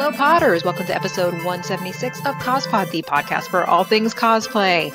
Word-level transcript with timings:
Hello, 0.00 0.12
Potters. 0.12 0.62
Welcome 0.62 0.86
to 0.86 0.94
episode 0.94 1.32
176 1.32 2.20
of 2.20 2.36
CosPod, 2.36 2.92
the 2.92 3.02
podcast 3.02 3.48
for 3.48 3.64
all 3.64 3.82
things 3.82 4.14
cosplay. 4.14 4.94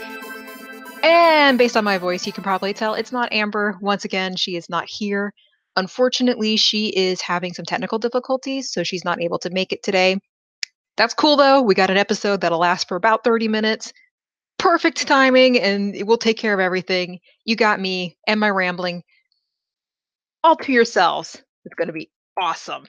And 1.04 1.58
based 1.58 1.76
on 1.76 1.84
my 1.84 1.98
voice, 1.98 2.26
you 2.26 2.32
can 2.32 2.42
probably 2.42 2.74
tell 2.74 2.94
it's 2.94 3.12
not 3.12 3.34
Amber. 3.34 3.78
Once 3.82 4.06
again, 4.06 4.38
she 4.38 4.56
is 4.56 4.70
not 4.70 4.86
here. 4.88 5.34
Unfortunately, 5.76 6.56
she 6.56 6.88
is 6.88 7.20
having 7.20 7.54
some 7.54 7.66
technical 7.66 8.00
difficulties, 8.00 8.72
so 8.72 8.82
she's 8.82 9.04
not 9.04 9.22
able 9.22 9.40
to 9.40 9.50
make 9.50 9.74
it 9.74 9.84
today. 9.84 10.18
That's 10.96 11.14
cool, 11.14 11.36
though. 11.36 11.62
We 11.62 11.76
got 11.76 11.92
an 11.92 11.98
episode 11.98 12.40
that'll 12.40 12.60
last 12.60 12.88
for 12.88 12.96
about 12.96 13.26
30 13.26 13.50
minutes. 13.50 13.92
Perfect 14.58 15.06
timing, 15.06 15.60
and 15.60 15.94
we'll 16.08 16.18
take 16.18 16.38
care 16.38 16.54
of 16.54 16.62
everything. 16.62 17.20
You 17.44 17.58
got 17.58 17.78
me 17.78 18.18
and 18.26 18.40
my 18.40 18.50
rambling 18.50 19.04
all 20.46 20.56
to 20.56 20.72
yourselves. 20.72 21.44
It's 21.66 21.76
going 21.76 21.88
to 21.88 21.94
be 21.94 22.10
awesome 22.40 22.86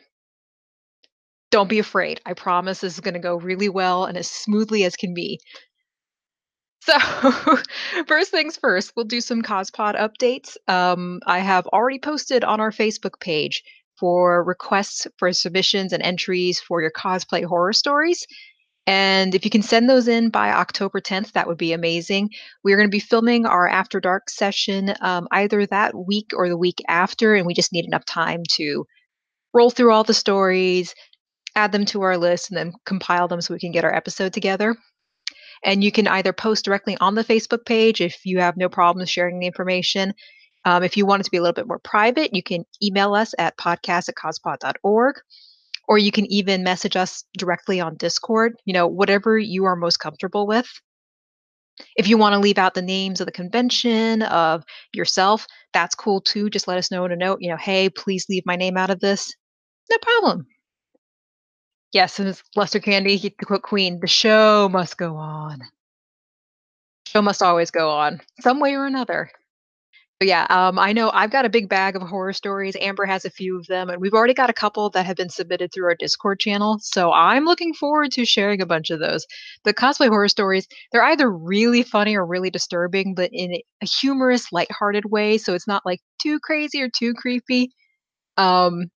don't 1.55 1.69
be 1.69 1.79
afraid. 1.79 2.21
I 2.27 2.33
promise 2.33 2.81
this 2.81 2.95
is 2.95 3.01
going 3.01 3.15
to 3.15 3.21
go 3.21 3.37
really 3.37 3.69
well 3.69 4.07
and 4.07 4.19
as 4.19 4.29
smoothly 4.29 4.83
as 4.83 4.97
can 4.97 5.15
be. 5.15 5.39
So, 6.81 6.99
first 8.09 8.33
things 8.33 8.57
first, 8.57 8.93
we'll 8.97 9.05
do 9.05 9.21
some 9.21 9.41
CosPod 9.41 9.95
updates. 9.97 10.57
Um, 10.67 11.21
I 11.29 11.39
have 11.39 11.69
already 11.69 12.01
posted 12.01 12.43
on 12.43 12.59
our 12.59 12.73
Facebook 12.73 13.21
page 13.21 13.62
for 14.01 14.43
requests 14.43 15.07
for 15.17 15.33
submissions 15.33 15.93
and 15.93 16.03
entries 16.03 16.59
for 16.59 16.83
your 16.83 16.91
cosplay 16.91 17.45
horror 17.45 17.73
stories. 17.73 18.27
And 18.89 19.33
if 19.33 19.45
you 19.45 19.51
can 19.53 19.62
send 19.62 19.89
those 19.89 20.09
in 20.09 20.31
by 20.31 20.51
October 20.51 21.01
10th, 21.01 21.34
that 21.34 21.47
would 21.47 21.57
be 21.57 21.73
amazing. 21.73 22.31
We're 22.65 22.77
going 22.77 22.89
to 22.89 22.97
be 22.97 22.98
filming 22.98 23.47
our 23.47 23.69
After 23.69 24.01
Dark 24.01 24.29
session 24.29 24.93
um, 25.03 25.29
either 25.31 25.67
that 25.67 25.95
week 25.95 26.33
or 26.34 26.48
the 26.48 26.59
week 26.59 26.83
after, 26.89 27.37
and 27.37 27.47
we 27.47 27.55
just 27.55 27.73
need 27.73 27.84
enough 27.84 28.05
time 28.05 28.43
to 28.55 28.84
roll 29.55 29.71
through 29.71 29.93
all 29.93 30.03
the 30.03 30.12
stories, 30.12 30.97
add 31.56 31.72
them 31.72 31.84
to 31.86 32.02
our 32.02 32.16
list, 32.19 32.50
and 32.50 32.56
then 32.56 32.72
compile 32.84 33.28
them 33.28 33.41
so 33.41 33.55
we 33.55 33.60
can 33.60 33.72
get 33.72 33.84
our 33.84 33.94
episode 33.94 34.33
together. 34.33 34.77
And 35.64 35.83
you 35.83 35.91
can 35.92 36.06
either 36.06 36.33
post 36.33 36.64
directly 36.64 36.97
on 37.00 37.14
the 37.14 37.24
Facebook 37.24 37.64
page 37.64 38.00
if 38.00 38.24
you 38.24 38.38
have 38.41 38.56
no 38.56 38.69
problems 38.69 39.10
sharing 39.10 39.38
the 39.38 39.47
information. 39.47 40.14
Um, 40.64 40.82
if 40.82 40.97
you 40.97 41.06
want 41.06 41.20
it 41.20 41.25
to 41.25 41.30
be 41.30 41.36
a 41.36 41.42
little 41.42 41.55
bit 41.55 41.69
more 41.69 41.78
private, 41.78 42.34
you 42.34 42.42
can 42.42 42.64
email 42.82 43.14
us 43.14 43.34
at 43.38 43.56
podcast 43.56 44.08
at 44.08 44.14
cospod.org, 44.14 45.16
or 45.88 45.98
you 45.98 46.10
can 46.10 46.27
even 46.32 46.64
message 46.64 46.97
us 46.97 47.25
directly 47.36 47.80
on 47.80 47.97
Discord, 47.97 48.55
you 48.64 48.72
know, 48.72 48.86
whatever 48.86 49.38
you 49.38 49.64
are 49.64 49.77
most 49.77 49.98
comfortable 49.98 50.47
with. 50.47 50.69
If 51.97 52.08
you 52.08 52.16
want 52.16 52.34
to 52.34 52.38
leave 52.38 52.58
out 52.58 52.75
the 52.75 52.82
names 52.82 53.20
of 53.20 53.27
the 53.27 53.32
convention, 53.32 54.22
of 54.22 54.64
yourself, 54.92 55.47
that's 55.72 55.94
cool 55.94 56.20
too. 56.20 56.48
Just 56.48 56.69
let 56.69 56.78
us 56.78 56.91
know 56.91 57.05
in 57.05 57.12
a 57.12 57.16
note, 57.16 57.38
you 57.41 57.50
know, 57.50 57.56
hey, 57.56 57.91
please 57.91 58.27
leave 58.28 58.44
my 58.47 58.56
name 58.56 58.77
out 58.77 58.91
of 58.91 59.00
this. 59.00 59.34
No 59.91 59.98
problem. 59.98 60.47
Yes, 61.95 62.19
and 62.19 62.28
it's 62.28 62.42
Lester 62.56 62.81
Candy, 62.81 63.17
he, 63.17 63.33
the 63.39 63.59
Queen. 63.61 64.00
The 64.00 64.09
show 64.09 64.69
must 64.69 64.98
go 64.98 65.14
on. 65.14 65.62
Show 67.06 67.23
must 67.23 67.41
always 67.41 67.70
go 67.70 67.89
on, 67.89 68.20
some 68.41 68.59
way 68.59 68.75
or 68.75 68.84
another. 68.84 69.31
But 70.19 70.27
yeah, 70.27 70.47
um, 70.50 70.77
I 70.77 70.92
know 70.92 71.11
I've 71.12 71.31
got 71.31 71.45
a 71.45 71.48
big 71.48 71.69
bag 71.69 71.95
of 71.95 72.03
horror 72.03 72.33
stories. 72.33 72.77
Amber 72.81 73.06
has 73.06 73.25
a 73.25 73.31
few 73.31 73.56
of 73.56 73.69
them, 73.69 73.91
and 73.91 74.00
we've 74.00 74.12
already 74.12 74.34
got 74.34 74.50
a 74.50 74.55
couple 74.55 74.91
that 74.91 75.06
have 75.06 75.17
been 75.17 75.28
submitted 75.28 75.70
through 75.72 75.87
our 75.87 75.95
Discord 75.95 76.41
channel. 76.41 76.78
So 76.81 77.12
I'm 77.12 77.45
looking 77.45 77.72
forward 77.72 78.11
to 78.12 78.25
sharing 78.25 78.61
a 78.61 78.67
bunch 78.67 78.91
of 78.91 78.98
those. 78.98 79.25
The 79.65 79.72
cosplay 79.72 80.09
horror 80.09 80.28
stories, 80.28 80.67
they're 80.91 81.05
either 81.05 81.31
really 81.31 81.84
funny 81.84 82.17
or 82.17 82.27
really 82.27 82.50
disturbing, 82.50 83.15
but 83.15 83.31
in 83.33 83.55
a 83.55 83.87
humorous, 83.87 84.50
lighthearted 84.50 85.05
way. 85.12 85.39
So 85.39 85.55
it's 85.55 85.69
not 85.69 85.87
like 85.87 86.00
too 86.20 86.41
crazy 86.41 86.83
or 86.83 86.89
too 86.89 87.15
creepy. 87.15 87.70
Um, 88.37 88.91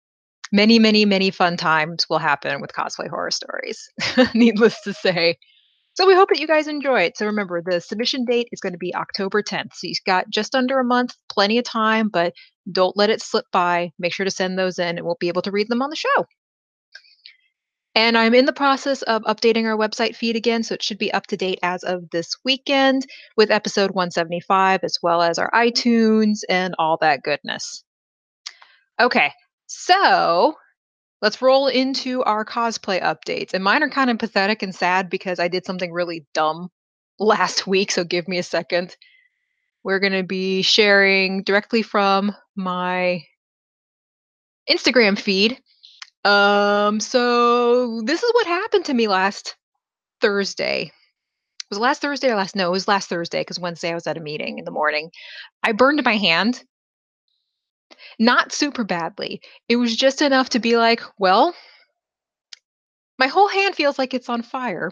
many, 0.56 0.80
many, 0.80 1.04
many 1.06 1.32
fun 1.32 1.58
times 1.58 2.06
will 2.10 2.18
happen 2.18 2.62
with 2.62 2.72
cosplay 2.72 3.10
horror 3.10 3.32
stories, 3.32 3.90
needless 4.34 4.82
to 4.82 4.94
say. 4.94 5.38
So 5.96 6.08
we 6.08 6.16
hope 6.16 6.30
that 6.30 6.40
you 6.40 6.48
guys 6.48 6.68
enjoy 6.68 7.02
it. 7.02 7.18
So 7.18 7.26
remember, 7.26 7.62
the 7.62 7.80
submission 7.80 8.26
date 8.26 8.48
is 8.52 8.60
going 8.60 8.74
to 8.74 8.80
be 8.80 8.96
October 8.96 9.44
10th. 9.44 9.74
So 9.74 9.88
you've 9.88 9.98
got 10.06 10.30
just 10.30 10.56
under 10.56 10.80
a 10.80 10.84
month, 10.84 11.16
plenty 11.30 11.58
of 11.58 11.66
time, 11.66 12.10
but 12.10 12.34
don't 12.72 12.98
let 12.98 13.10
it 13.10 13.22
slip 13.22 13.46
by. 13.52 13.92
Make 14.00 14.14
sure 14.14 14.26
to 14.26 14.32
send 14.32 14.58
those 14.58 14.80
in, 14.80 14.98
and 14.98 15.06
we'll 15.06 15.18
be 15.20 15.28
able 15.28 15.42
to 15.44 15.52
read 15.52 15.70
them 15.70 15.82
on 15.82 15.90
the 15.90 15.96
show. 15.96 16.26
And 17.94 18.18
I'm 18.18 18.34
in 18.34 18.46
the 18.46 18.52
process 18.52 19.04
of 19.04 19.24
updating 19.24 19.66
our 19.66 19.78
website 19.78 20.18
feed 20.18 20.36
again, 20.36 20.64
so 20.64 20.76
it 20.76 20.84
should 20.84 20.98
be 20.98 21.14
up 21.14 21.28
to 21.28 21.38
date 21.38 21.60
as 21.64 21.84
of 21.84 22.10
this 22.12 22.36
weekend 22.44 23.06
with 23.38 23.52
episode 23.52 23.92
175, 23.92 24.82
as 24.84 24.98
well 25.02 25.22
as 25.22 25.38
our 25.38 25.50
iTunes 25.52 26.40
and 26.50 26.76
all 26.78 26.98
that 27.00 27.24
goodness. 27.24 27.86
Okay, 29.00 29.32
so 29.68 30.56
let's 31.22 31.42
roll 31.42 31.68
into 31.68 32.24
our 32.24 32.46
cosplay 32.46 33.02
updates. 33.02 33.54
And 33.54 33.64
mine 33.64 33.84
are 33.84 33.90
kind 33.90 34.10
of 34.10 34.20
pathetic 34.20 34.62
and 34.62 34.74
sad 34.74 35.10
because 35.10 35.40
I 35.40 35.48
did 35.48 35.66
something 35.66 35.92
really 35.92 36.26
dumb 36.34 36.70
last 37.20 37.68
week. 37.68 37.92
So 37.92 38.04
give 38.04 38.28
me 38.28 38.38
a 38.38 38.44
second. 38.44 38.96
We're 39.84 40.00
going 40.00 40.14
to 40.14 40.24
be 40.24 40.62
sharing 40.62 41.44
directly 41.44 41.82
from 41.82 42.36
my 42.56 43.24
Instagram 44.70 45.18
feed. 45.18 45.60
Um, 46.24 47.00
so 47.00 48.02
this 48.02 48.24
is 48.24 48.32
what 48.34 48.48
happened 48.48 48.86
to 48.86 48.94
me 48.94 49.08
last 49.08 49.56
Thursday. 50.22 50.92
Was 51.70 51.78
it 51.78 51.82
last 51.82 52.02
Thursday 52.02 52.32
or 52.32 52.36
last? 52.36 52.56
No, 52.56 52.68
it 52.68 52.72
was 52.72 52.88
last 52.88 53.10
Thursday 53.10 53.42
because 53.42 53.60
Wednesday 53.60 53.92
I 53.92 53.96
was 53.96 54.08
at 54.08 54.18
a 54.18 54.22
meeting 54.22 54.58
in 54.58 54.66
the 54.66 54.72
morning. 54.72 55.12
I 55.64 55.72
burned 55.72 56.04
my 56.04 56.18
hand 56.18 56.64
not 58.20 58.52
super 58.52 58.84
badly. 58.84 59.42
It 59.68 59.76
was 59.78 59.96
just 59.96 60.22
enough 60.22 60.50
to 60.50 60.60
be 60.60 60.78
like, 60.78 61.02
well, 61.18 61.54
my 63.18 63.28
whole 63.28 63.48
hand 63.48 63.76
feels 63.76 63.98
like 63.98 64.14
it's 64.14 64.30
on 64.30 64.42
fire. 64.42 64.92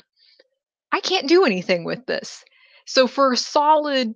I 0.92 1.00
can't 1.00 1.28
do 1.28 1.46
anything 1.46 1.84
with 1.84 2.06
this. 2.06 2.44
So 2.86 3.08
for 3.08 3.34
a 3.34 3.38
solid 3.38 4.14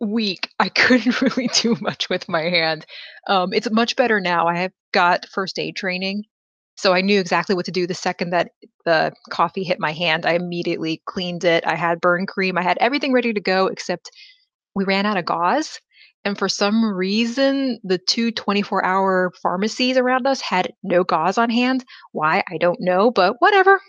week, 0.00 0.50
I 0.58 0.68
couldn't 0.68 1.20
really 1.20 1.48
do 1.48 1.76
much 1.80 2.08
with 2.08 2.28
my 2.28 2.42
hand. 2.42 2.86
Um, 3.28 3.52
it's 3.52 3.70
much 3.70 3.96
better 3.96 4.20
now. 4.20 4.46
I 4.46 4.56
have 4.56 4.72
got 4.92 5.26
first 5.26 5.58
aid 5.58 5.76
training. 5.76 6.24
So 6.76 6.92
I 6.92 7.02
knew 7.02 7.20
exactly 7.20 7.54
what 7.54 7.66
to 7.66 7.70
do 7.70 7.86
the 7.86 7.94
second 7.94 8.30
that 8.30 8.50
the 8.84 9.12
coffee 9.30 9.62
hit 9.62 9.78
my 9.78 9.92
hand. 9.92 10.26
I 10.26 10.34
immediately 10.34 11.02
cleaned 11.06 11.44
it. 11.44 11.64
I 11.66 11.76
had 11.76 12.00
burn 12.00 12.26
cream. 12.26 12.58
I 12.58 12.62
had 12.62 12.78
everything 12.80 13.12
ready 13.12 13.32
to 13.32 13.40
go 13.40 13.66
except 13.66 14.10
we 14.74 14.84
ran 14.84 15.06
out 15.06 15.16
of 15.16 15.24
gauze. 15.24 15.78
And 16.24 16.38
for 16.38 16.48
some 16.48 16.84
reason, 16.84 17.78
the 17.84 17.98
two 17.98 18.30
24 18.30 18.84
hour 18.84 19.32
pharmacies 19.42 19.98
around 19.98 20.26
us 20.26 20.40
had 20.40 20.72
no 20.82 21.04
gauze 21.04 21.36
on 21.36 21.50
hand. 21.50 21.84
Why? 22.12 22.42
I 22.50 22.56
don't 22.58 22.80
know, 22.80 23.10
but 23.10 23.36
whatever. 23.40 23.80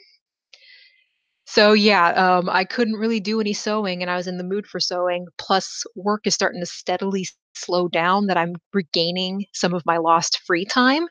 So, 1.47 1.73
yeah, 1.73 2.09
um, 2.09 2.49
I 2.49 2.65
couldn't 2.65 2.95
really 2.95 3.19
do 3.19 3.39
any 3.39 3.53
sewing 3.53 4.01
and 4.01 4.09
I 4.11 4.17
was 4.17 4.27
in 4.27 4.37
the 4.37 4.43
mood 4.43 4.65
for 4.67 4.79
sewing. 4.79 5.27
Plus, 5.37 5.83
work 5.95 6.25
is 6.25 6.33
starting 6.33 6.59
to 6.59 6.65
steadily 6.65 7.27
slow 7.55 7.87
down 7.87 8.27
that 8.27 8.37
I'm 8.37 8.55
regaining 8.73 9.45
some 9.53 9.73
of 9.73 9.85
my 9.85 9.97
lost 9.97 10.41
free 10.45 10.65
time. 10.65 11.07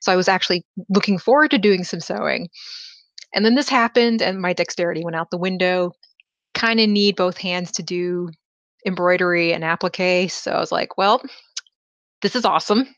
So, 0.00 0.12
I 0.12 0.16
was 0.16 0.28
actually 0.28 0.64
looking 0.90 1.18
forward 1.18 1.52
to 1.52 1.58
doing 1.58 1.84
some 1.84 2.00
sewing. 2.00 2.48
And 3.34 3.44
then 3.44 3.54
this 3.54 3.68
happened 3.68 4.22
and 4.22 4.40
my 4.40 4.52
dexterity 4.52 5.04
went 5.04 5.16
out 5.16 5.30
the 5.30 5.38
window. 5.38 5.92
Kind 6.54 6.80
of 6.80 6.88
need 6.88 7.16
both 7.16 7.38
hands 7.38 7.70
to 7.72 7.82
do 7.82 8.30
embroidery 8.86 9.52
and 9.52 9.64
applique. 9.64 10.30
So 10.30 10.52
I 10.52 10.60
was 10.60 10.72
like, 10.72 10.96
well, 10.96 11.22
this 12.22 12.36
is 12.36 12.44
awesome. 12.44 12.86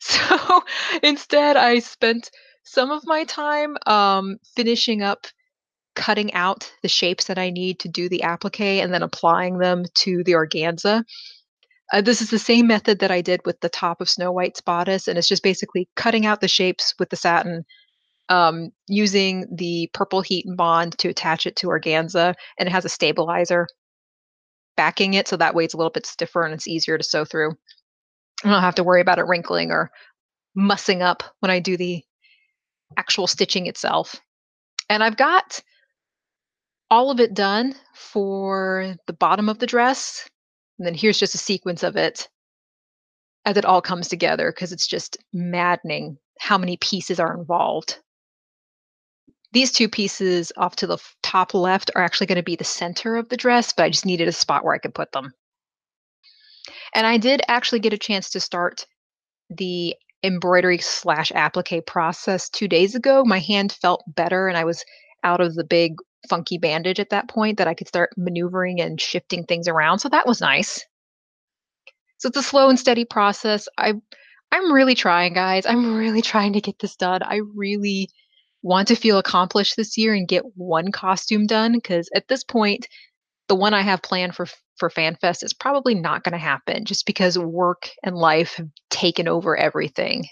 So 0.00 0.60
instead, 1.02 1.56
I 1.56 1.78
spent 1.78 2.30
some 2.62 2.90
of 2.90 3.06
my 3.06 3.24
time 3.24 3.78
um, 3.86 4.36
finishing 4.54 5.00
up 5.00 5.26
cutting 5.94 6.34
out 6.34 6.70
the 6.82 6.88
shapes 6.88 7.26
that 7.26 7.38
I 7.38 7.50
need 7.50 7.78
to 7.80 7.88
do 7.88 8.08
the 8.08 8.22
applique 8.22 8.82
and 8.82 8.92
then 8.92 9.02
applying 9.02 9.58
them 9.58 9.84
to 9.94 10.22
the 10.24 10.32
organza. 10.32 11.04
Uh, 11.92 12.00
this 12.00 12.20
is 12.20 12.30
the 12.30 12.38
same 12.38 12.66
method 12.66 12.98
that 12.98 13.10
I 13.10 13.20
did 13.20 13.40
with 13.44 13.60
the 13.60 13.68
top 13.68 14.00
of 14.00 14.10
Snow 14.10 14.32
White's 14.32 14.60
bodice, 14.60 15.06
and 15.06 15.16
it's 15.16 15.28
just 15.28 15.42
basically 15.42 15.88
cutting 15.96 16.26
out 16.26 16.40
the 16.40 16.48
shapes 16.48 16.94
with 16.98 17.10
the 17.10 17.16
satin, 17.16 17.64
um, 18.28 18.72
using 18.88 19.46
the 19.54 19.88
purple 19.94 20.22
HeatnBond 20.22 20.96
to 20.96 21.08
attach 21.08 21.46
it 21.46 21.56
to 21.56 21.68
organza, 21.68 22.34
and 22.58 22.68
it 22.68 22.72
has 22.72 22.84
a 22.84 22.88
stabilizer 22.88 23.68
backing 24.76 25.14
it 25.14 25.28
so 25.28 25.36
that 25.36 25.54
way 25.54 25.64
it's 25.64 25.74
a 25.74 25.76
little 25.76 25.90
bit 25.90 26.06
stiffer 26.06 26.44
and 26.44 26.54
it's 26.54 26.68
easier 26.68 26.98
to 26.98 27.04
sew 27.04 27.24
through. 27.24 27.52
I 28.44 28.50
don't 28.50 28.60
have 28.60 28.74
to 28.76 28.84
worry 28.84 29.00
about 29.00 29.18
it 29.18 29.26
wrinkling 29.26 29.70
or 29.70 29.90
mussing 30.54 31.02
up 31.02 31.22
when 31.40 31.50
I 31.50 31.60
do 31.60 31.76
the 31.76 32.02
actual 32.96 33.26
stitching 33.26 33.66
itself. 33.66 34.20
And 34.88 35.02
I've 35.02 35.16
got 35.16 35.60
all 36.90 37.10
of 37.10 37.20
it 37.20 37.34
done 37.34 37.74
for 37.94 38.94
the 39.06 39.12
bottom 39.12 39.48
of 39.48 39.58
the 39.58 39.66
dress. 39.66 40.28
And 40.78 40.86
then 40.86 40.94
here's 40.94 41.18
just 41.18 41.34
a 41.34 41.38
sequence 41.38 41.82
of 41.82 41.96
it 41.96 42.28
as 43.44 43.56
it 43.56 43.64
all 43.64 43.82
comes 43.82 44.08
together 44.08 44.50
because 44.50 44.72
it's 44.72 44.86
just 44.86 45.16
maddening 45.32 46.18
how 46.38 46.58
many 46.58 46.76
pieces 46.76 47.20
are 47.20 47.36
involved. 47.36 47.98
These 49.54 49.72
two 49.72 49.88
pieces 49.88 50.52
off 50.56 50.76
to 50.76 50.86
the 50.86 50.98
top 51.22 51.54
left 51.54 51.90
are 51.94 52.02
actually 52.02 52.26
going 52.26 52.36
to 52.36 52.42
be 52.42 52.56
the 52.56 52.64
center 52.64 53.16
of 53.16 53.28
the 53.30 53.36
dress, 53.36 53.72
but 53.72 53.84
I 53.84 53.90
just 53.90 54.04
needed 54.04 54.28
a 54.28 54.32
spot 54.32 54.64
where 54.64 54.74
I 54.74 54.78
could 54.78 54.94
put 54.94 55.12
them. 55.12 55.32
And 56.94 57.06
I 57.06 57.16
did 57.16 57.40
actually 57.48 57.80
get 57.80 57.92
a 57.92 57.98
chance 57.98 58.30
to 58.30 58.40
start 58.40 58.86
the 59.50 59.94
embroidery 60.24 60.78
slash 60.78 61.30
applique 61.32 61.86
process 61.86 62.48
two 62.48 62.66
days 62.66 62.94
ago, 62.94 63.24
my 63.24 63.38
hand 63.38 63.72
felt 63.72 64.02
better 64.08 64.48
and 64.48 64.56
I 64.56 64.64
was 64.64 64.84
out 65.22 65.40
of 65.40 65.54
the 65.54 65.64
big 65.64 65.96
funky 66.28 66.56
bandage 66.58 66.98
at 66.98 67.10
that 67.10 67.28
point 67.28 67.58
that 67.58 67.68
I 67.68 67.74
could 67.74 67.88
start 67.88 68.10
maneuvering 68.16 68.80
and 68.80 69.00
shifting 69.00 69.44
things 69.44 69.68
around. 69.68 69.98
So 69.98 70.08
that 70.08 70.26
was 70.26 70.40
nice. 70.40 70.84
So 72.18 72.28
it's 72.28 72.38
a 72.38 72.42
slow 72.42 72.70
and 72.70 72.78
steady 72.78 73.04
process. 73.04 73.68
I 73.78 73.94
I'm 74.50 74.72
really 74.72 74.94
trying, 74.94 75.34
guys. 75.34 75.66
I'm 75.66 75.96
really 75.96 76.22
trying 76.22 76.52
to 76.52 76.60
get 76.60 76.78
this 76.78 76.96
done. 76.96 77.22
I 77.22 77.40
really 77.54 78.08
want 78.64 78.88
to 78.88 78.96
feel 78.96 79.18
accomplished 79.18 79.76
this 79.76 79.96
year 79.98 80.14
and 80.14 80.26
get 80.26 80.42
one 80.56 80.90
costume 80.90 81.46
done 81.46 81.74
because 81.74 82.08
at 82.14 82.26
this 82.28 82.42
point 82.42 82.88
the 83.46 83.54
one 83.54 83.74
I 83.74 83.82
have 83.82 84.02
planned 84.02 84.34
for 84.34 84.46
for 84.76 84.90
FanFest 84.90 85.44
is 85.44 85.52
probably 85.52 85.94
not 85.94 86.24
going 86.24 86.32
to 86.32 86.38
happen 86.38 86.84
just 86.84 87.06
because 87.06 87.38
work 87.38 87.88
and 88.02 88.16
life 88.16 88.54
have 88.54 88.68
taken 88.90 89.28
over 89.28 89.56
everything. 89.56 90.24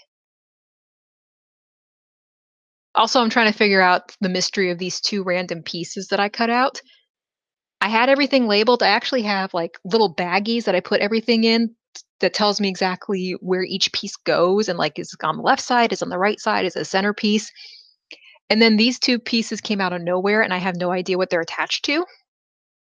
Also, 2.95 3.21
I'm 3.21 3.29
trying 3.29 3.51
to 3.51 3.57
figure 3.57 3.81
out 3.81 4.15
the 4.19 4.29
mystery 4.29 4.69
of 4.69 4.79
these 4.79 4.99
two 4.99 5.23
random 5.23 5.63
pieces 5.63 6.07
that 6.09 6.19
I 6.19 6.27
cut 6.27 6.49
out. 6.49 6.81
I 7.79 7.87
had 7.87 8.09
everything 8.09 8.47
labeled. 8.47 8.83
I 8.83 8.87
actually 8.87 9.23
have 9.23 9.53
like 9.53 9.79
little 9.85 10.13
baggies 10.13 10.65
that 10.65 10.75
I 10.75 10.79
put 10.79 11.01
everything 11.01 11.43
in 11.43 11.73
that 12.19 12.33
tells 12.33 12.59
me 12.59 12.67
exactly 12.67 13.35
where 13.41 13.63
each 13.63 13.91
piece 13.93 14.15
goes 14.15 14.69
and 14.69 14.77
like 14.77 14.99
is 14.99 15.15
on 15.23 15.37
the 15.37 15.43
left 15.43 15.61
side, 15.61 15.93
is 15.93 16.01
on 16.01 16.09
the 16.09 16.17
right 16.17 16.39
side, 16.39 16.65
is 16.65 16.75
a 16.75 16.85
centerpiece. 16.85 17.51
And 18.49 18.61
then 18.61 18.77
these 18.77 18.99
two 18.99 19.19
pieces 19.19 19.61
came 19.61 19.81
out 19.81 19.93
of 19.93 20.01
nowhere 20.01 20.41
and 20.41 20.53
I 20.53 20.57
have 20.57 20.75
no 20.75 20.91
idea 20.91 21.17
what 21.17 21.29
they're 21.29 21.41
attached 21.41 21.85
to. 21.85 22.05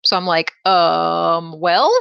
So 0.03 0.17
I'm 0.17 0.25
like, 0.25 0.51
um, 0.65 1.59
well, 1.59 1.91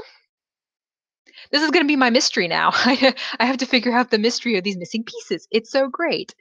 this 1.50 1.62
is 1.62 1.70
going 1.70 1.84
to 1.84 1.88
be 1.88 1.96
my 1.96 2.10
mystery 2.10 2.49
now. 2.49 2.70
I, 2.75 3.14
have 3.38 3.58
to 3.58 3.66
figure 3.66 3.93
out 3.93 4.10
the 4.10 4.19
mystery 4.19 4.56
of 4.56 4.64
these 4.64 4.76
missing 4.76 5.04
pieces. 5.04 5.46
It's 5.50 5.70
so 5.70 5.88
great. 5.88 6.34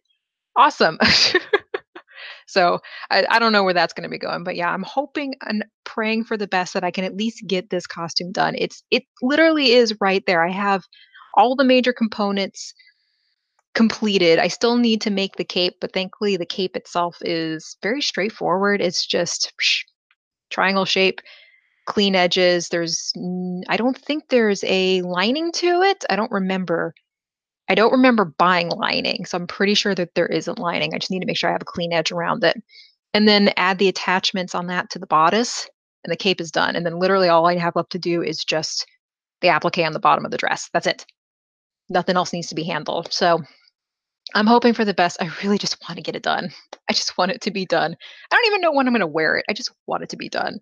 Awesome. 0.55 0.97
so 2.47 2.79
I, 3.09 3.25
I 3.29 3.39
don't 3.39 3.53
know 3.53 3.63
where 3.63 3.73
that's 3.73 3.93
going 3.93 4.03
to 4.03 4.09
be 4.09 4.17
going, 4.17 4.43
but 4.43 4.55
yeah, 4.55 4.71
I'm 4.71 4.83
hoping 4.83 5.35
and 5.41 5.65
praying 5.83 6.25
for 6.25 6.37
the 6.37 6.47
best 6.47 6.73
that 6.73 6.83
I 6.83 6.91
can 6.91 7.03
at 7.03 7.15
least 7.15 7.43
get 7.45 7.69
this 7.69 7.85
costume 7.85 8.31
done. 8.31 8.55
It's 8.57 8.83
it 8.89 9.03
literally 9.21 9.71
is 9.71 9.95
right 10.01 10.23
there. 10.25 10.43
I 10.43 10.51
have 10.51 10.83
all 11.35 11.55
the 11.55 11.63
major 11.63 11.93
components 11.93 12.73
completed. 13.73 14.39
I 14.39 14.47
still 14.47 14.77
need 14.77 15.01
to 15.01 15.09
make 15.09 15.35
the 15.35 15.45
cape, 15.45 15.75
but 15.79 15.93
thankfully 15.93 16.37
the 16.37 16.45
cape 16.45 16.75
itself 16.75 17.17
is 17.21 17.77
very 17.81 18.01
straightforward. 18.01 18.81
It's 18.81 19.05
just 19.05 19.53
psh, 19.61 19.83
triangle 20.49 20.85
shape 20.85 21.21
clean 21.85 22.15
edges. 22.15 22.69
There's, 22.69 23.11
I 23.67 23.77
don't 23.77 23.97
think 23.97 24.29
there's 24.29 24.63
a 24.65 25.01
lining 25.01 25.51
to 25.53 25.81
it. 25.81 26.05
I 26.09 26.15
don't 26.15 26.31
remember. 26.31 26.93
I 27.69 27.75
don't 27.75 27.91
remember 27.91 28.25
buying 28.25 28.69
lining, 28.69 29.25
so 29.25 29.37
I'm 29.37 29.47
pretty 29.47 29.73
sure 29.73 29.95
that 29.95 30.13
there 30.15 30.27
isn't 30.27 30.59
lining. 30.59 30.93
I 30.93 30.97
just 30.97 31.11
need 31.11 31.21
to 31.21 31.25
make 31.25 31.37
sure 31.37 31.49
I 31.49 31.53
have 31.53 31.61
a 31.61 31.65
clean 31.65 31.93
edge 31.93 32.11
around 32.11 32.43
it. 32.43 32.61
And 33.13 33.27
then 33.27 33.53
add 33.57 33.77
the 33.77 33.87
attachments 33.87 34.55
on 34.55 34.67
that 34.67 34.89
to 34.91 34.99
the 34.99 35.07
bodice, 35.07 35.69
and 36.03 36.11
the 36.11 36.17
cape 36.17 36.41
is 36.41 36.51
done. 36.51 36.75
And 36.75 36.85
then 36.85 36.99
literally 36.99 37.29
all 37.29 37.47
I 37.47 37.57
have 37.57 37.75
left 37.75 37.91
to 37.91 37.99
do 37.99 38.21
is 38.21 38.43
just 38.43 38.85
the 39.41 39.49
applique 39.49 39.85
on 39.85 39.93
the 39.93 39.99
bottom 39.99 40.25
of 40.25 40.31
the 40.31 40.37
dress. 40.37 40.69
That's 40.73 40.87
it. 40.87 41.05
Nothing 41.89 42.15
else 42.15 42.33
needs 42.33 42.47
to 42.47 42.55
be 42.55 42.63
handled. 42.63 43.11
So 43.11 43.41
I'm 44.33 44.47
hoping 44.47 44.73
for 44.73 44.85
the 44.85 44.93
best. 44.93 45.21
I 45.21 45.29
really 45.43 45.57
just 45.57 45.77
want 45.87 45.97
to 45.97 46.03
get 46.03 46.15
it 46.15 46.23
done. 46.23 46.49
I 46.89 46.93
just 46.93 47.17
want 47.17 47.31
it 47.31 47.41
to 47.41 47.51
be 47.51 47.65
done. 47.65 47.95
I 48.31 48.35
don't 48.35 48.47
even 48.47 48.61
know 48.61 48.71
when 48.71 48.87
I'm 48.87 48.93
going 48.93 49.01
to 49.01 49.07
wear 49.07 49.37
it. 49.37 49.45
I 49.49 49.53
just 49.53 49.71
want 49.87 50.03
it 50.03 50.09
to 50.09 50.17
be 50.17 50.29
done 50.29 50.59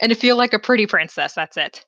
and 0.00 0.10
to 0.10 0.18
feel 0.18 0.36
like 0.36 0.52
a 0.52 0.58
pretty 0.58 0.86
princess. 0.86 1.34
That's 1.34 1.56
it. 1.56 1.84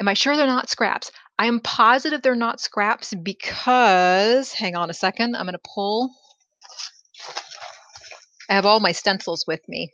Am 0.00 0.08
I 0.08 0.14
sure 0.14 0.36
they're 0.36 0.46
not 0.46 0.70
scraps? 0.70 1.10
I 1.38 1.46
am 1.46 1.60
positive 1.60 2.22
they're 2.22 2.34
not 2.34 2.60
scraps 2.60 3.12
because, 3.14 4.52
hang 4.52 4.76
on 4.76 4.90
a 4.90 4.94
second, 4.94 5.34
I'm 5.34 5.46
going 5.46 5.54
to 5.54 5.70
pull. 5.74 6.10
I 8.48 8.54
have 8.54 8.66
all 8.66 8.80
my 8.80 8.92
stencils 8.92 9.44
with 9.46 9.60
me. 9.68 9.90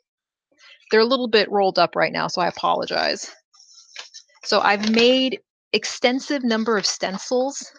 They're 0.91 1.01
a 1.01 1.05
little 1.05 1.29
bit 1.29 1.51
rolled 1.51 1.79
up 1.79 1.97
right 1.97 2.13
now, 2.13 2.29
so 2.29 2.41
I 2.41 2.49
apologize. 2.49 3.31
So 4.45 4.61
I've 4.61 4.91
made 4.91 5.41
extensive 5.73 6.45
number 6.45 6.77
of 6.77 6.87
stencils 6.87 7.73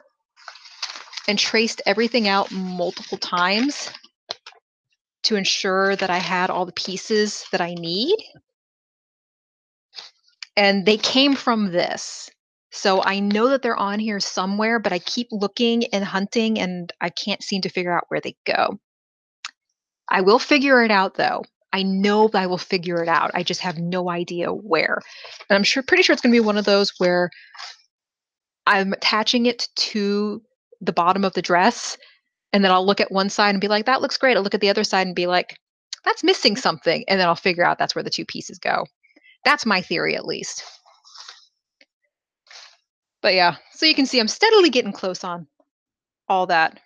and 1.28 1.38
traced 1.38 1.82
everything 1.86 2.28
out 2.28 2.52
multiple 2.52 3.18
times 3.18 3.92
to 5.24 5.36
ensure 5.36 5.96
that 5.96 6.10
I 6.10 6.18
had 6.18 6.50
all 6.50 6.66
the 6.66 6.72
pieces 6.72 7.46
that 7.52 7.62
I 7.62 7.74
need 7.74 8.16
and 10.58 10.86
they 10.86 10.98
came 10.98 11.36
from 11.36 11.72
this. 11.72 12.30
So 12.72 13.02
I 13.04 13.20
know 13.20 13.48
that 13.50 13.62
they're 13.62 13.78
on 13.78 14.00
here 14.00 14.20
somewhere, 14.20 14.80
but 14.80 14.92
I 14.92 15.00
keep 15.00 15.28
looking 15.32 15.86
and 15.94 16.04
hunting 16.04 16.60
and 16.60 16.92
I 17.00 17.10
can't 17.10 17.42
seem 17.42 17.62
to 17.62 17.70
figure 17.70 17.96
out 17.96 18.06
where 18.10 18.20
they 18.20 18.36
go. 18.46 18.80
I 20.10 20.22
will 20.22 20.40
figure 20.40 20.84
it 20.84 20.92
out 20.92 21.14
though. 21.14 21.44
I 21.72 21.84
know 21.84 22.30
I 22.34 22.48
will 22.48 22.58
figure 22.58 23.02
it 23.04 23.10
out. 23.10 23.32
I 23.34 23.44
just 23.44 23.62
have 23.62 23.78
no 23.78 24.10
idea 24.10 24.52
where. 24.52 25.00
And 25.50 25.56
I'm 25.56 25.64
sure 25.64 25.84
pretty 25.84 26.04
sure 26.04 26.14
it's 26.14 26.22
going 26.22 26.34
to 26.34 26.42
be 26.42 26.46
one 26.46 26.58
of 26.58 26.66
those 26.66 26.92
where 26.98 27.30
I'm 28.66 28.94
attaching 28.94 29.46
it 29.46 29.68
to 29.76 30.42
the 30.82 30.94
bottom 30.94 31.26
of 31.26 31.34
the 31.34 31.42
dress 31.42 31.98
and 32.54 32.64
then 32.64 32.72
I'll 32.72 32.86
look 32.86 33.02
at 33.02 33.12
one 33.12 33.30
side 33.30 33.52
and 33.52 33.62
be 33.62 33.68
like 33.68 33.86
that 33.86 34.02
looks 34.02 34.18
great. 34.18 34.38
I'll 34.38 34.44
look 34.44 34.56
at 34.56 34.62
the 34.62 34.70
other 34.70 34.84
side 34.84 35.08
and 35.08 35.16
be 35.16 35.28
like 35.28 35.58
that's 36.06 36.24
missing 36.24 36.56
something 36.56 37.04
and 37.08 37.20
then 37.20 37.28
I'll 37.28 37.36
figure 37.36 37.66
out 37.66 37.78
that's 37.78 37.96
where 37.96 38.04
the 38.04 38.10
two 38.10 38.26
pieces 38.26 38.60
go. 38.60 38.86
That's 39.44 39.66
my 39.66 39.82
theory, 39.82 40.16
at 40.16 40.26
least. 40.26 40.64
But 43.22 43.34
yeah, 43.34 43.56
so 43.72 43.86
you 43.86 43.96
can 43.96 44.06
see 44.06 44.20
I'm 44.20 44.28
steadily 44.28 44.70
getting 44.70 44.92
close 44.92 45.24
on 45.24 45.48
all 46.30 46.46
that 46.48 46.80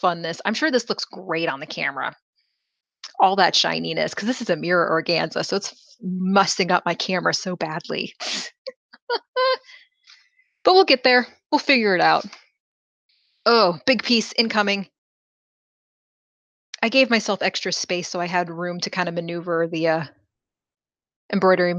funness. 0.00 0.40
I'm 0.44 0.54
sure 0.54 0.70
this 0.70 0.88
looks 0.88 1.04
great 1.04 1.48
on 1.48 1.60
the 1.60 1.66
camera. 1.66 2.14
All 3.20 3.36
that 3.36 3.54
shininess, 3.54 4.14
because 4.14 4.28
this 4.28 4.40
is 4.40 4.50
a 4.50 4.56
mirror 4.56 4.88
organza, 4.90 5.44
so 5.44 5.56
it's 5.56 5.96
mussing 6.00 6.70
up 6.70 6.84
my 6.86 6.94
camera 6.94 7.34
so 7.34 7.56
badly. 7.56 8.14
but 10.64 10.74
we'll 10.74 10.84
get 10.84 11.04
there. 11.04 11.26
We'll 11.50 11.58
figure 11.58 11.94
it 11.94 12.00
out. 12.00 12.24
Oh, 13.50 13.78
big 13.86 14.02
piece 14.02 14.34
incoming. 14.36 14.90
I 16.82 16.90
gave 16.90 17.08
myself 17.08 17.40
extra 17.40 17.72
space 17.72 18.06
so 18.06 18.20
I 18.20 18.26
had 18.26 18.50
room 18.50 18.78
to 18.80 18.90
kind 18.90 19.08
of 19.08 19.14
maneuver 19.14 19.66
the 19.66 19.88
uh, 19.88 20.04
embroidery 21.32 21.76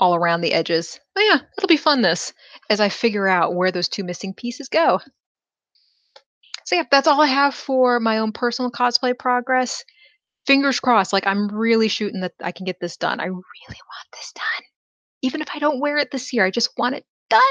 all 0.00 0.14
around 0.14 0.40
the 0.40 0.54
edges. 0.54 0.98
Oh 1.14 1.20
yeah, 1.20 1.40
it'll 1.58 1.68
be 1.68 1.76
fun 1.76 2.00
this 2.00 2.32
as 2.70 2.80
I 2.80 2.88
figure 2.88 3.28
out 3.28 3.54
where 3.54 3.70
those 3.70 3.86
two 3.86 4.02
missing 4.02 4.32
pieces 4.32 4.70
go. 4.70 4.98
So 6.64 6.76
yeah, 6.76 6.84
that's 6.90 7.06
all 7.06 7.20
I 7.20 7.26
have 7.26 7.54
for 7.54 8.00
my 8.00 8.16
own 8.16 8.32
personal 8.32 8.70
cosplay 8.70 9.12
progress. 9.18 9.84
Fingers 10.46 10.80
crossed, 10.80 11.12
like 11.12 11.26
I'm 11.26 11.48
really 11.48 11.88
shooting 11.88 12.22
that 12.22 12.32
I 12.42 12.50
can 12.50 12.64
get 12.64 12.80
this 12.80 12.96
done. 12.96 13.20
I 13.20 13.26
really 13.26 13.34
want 13.68 14.08
this 14.14 14.32
done. 14.32 14.66
Even 15.20 15.42
if 15.42 15.48
I 15.54 15.58
don't 15.58 15.80
wear 15.80 15.98
it 15.98 16.10
this 16.10 16.32
year, 16.32 16.46
I 16.46 16.50
just 16.50 16.70
want 16.78 16.94
it 16.94 17.04
done. 17.28 17.42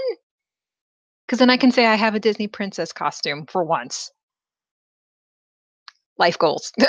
Because 1.26 1.40
then 1.40 1.50
I 1.50 1.58
can 1.58 1.72
say 1.72 1.86
I 1.86 1.96
have 1.96 2.16
a 2.16 2.20
Disney 2.20 2.48
princess 2.48 2.92
costume 2.92 3.46
for 3.48 3.64
once. 3.64 4.12
Life 6.18 6.38
goals. 6.38 6.72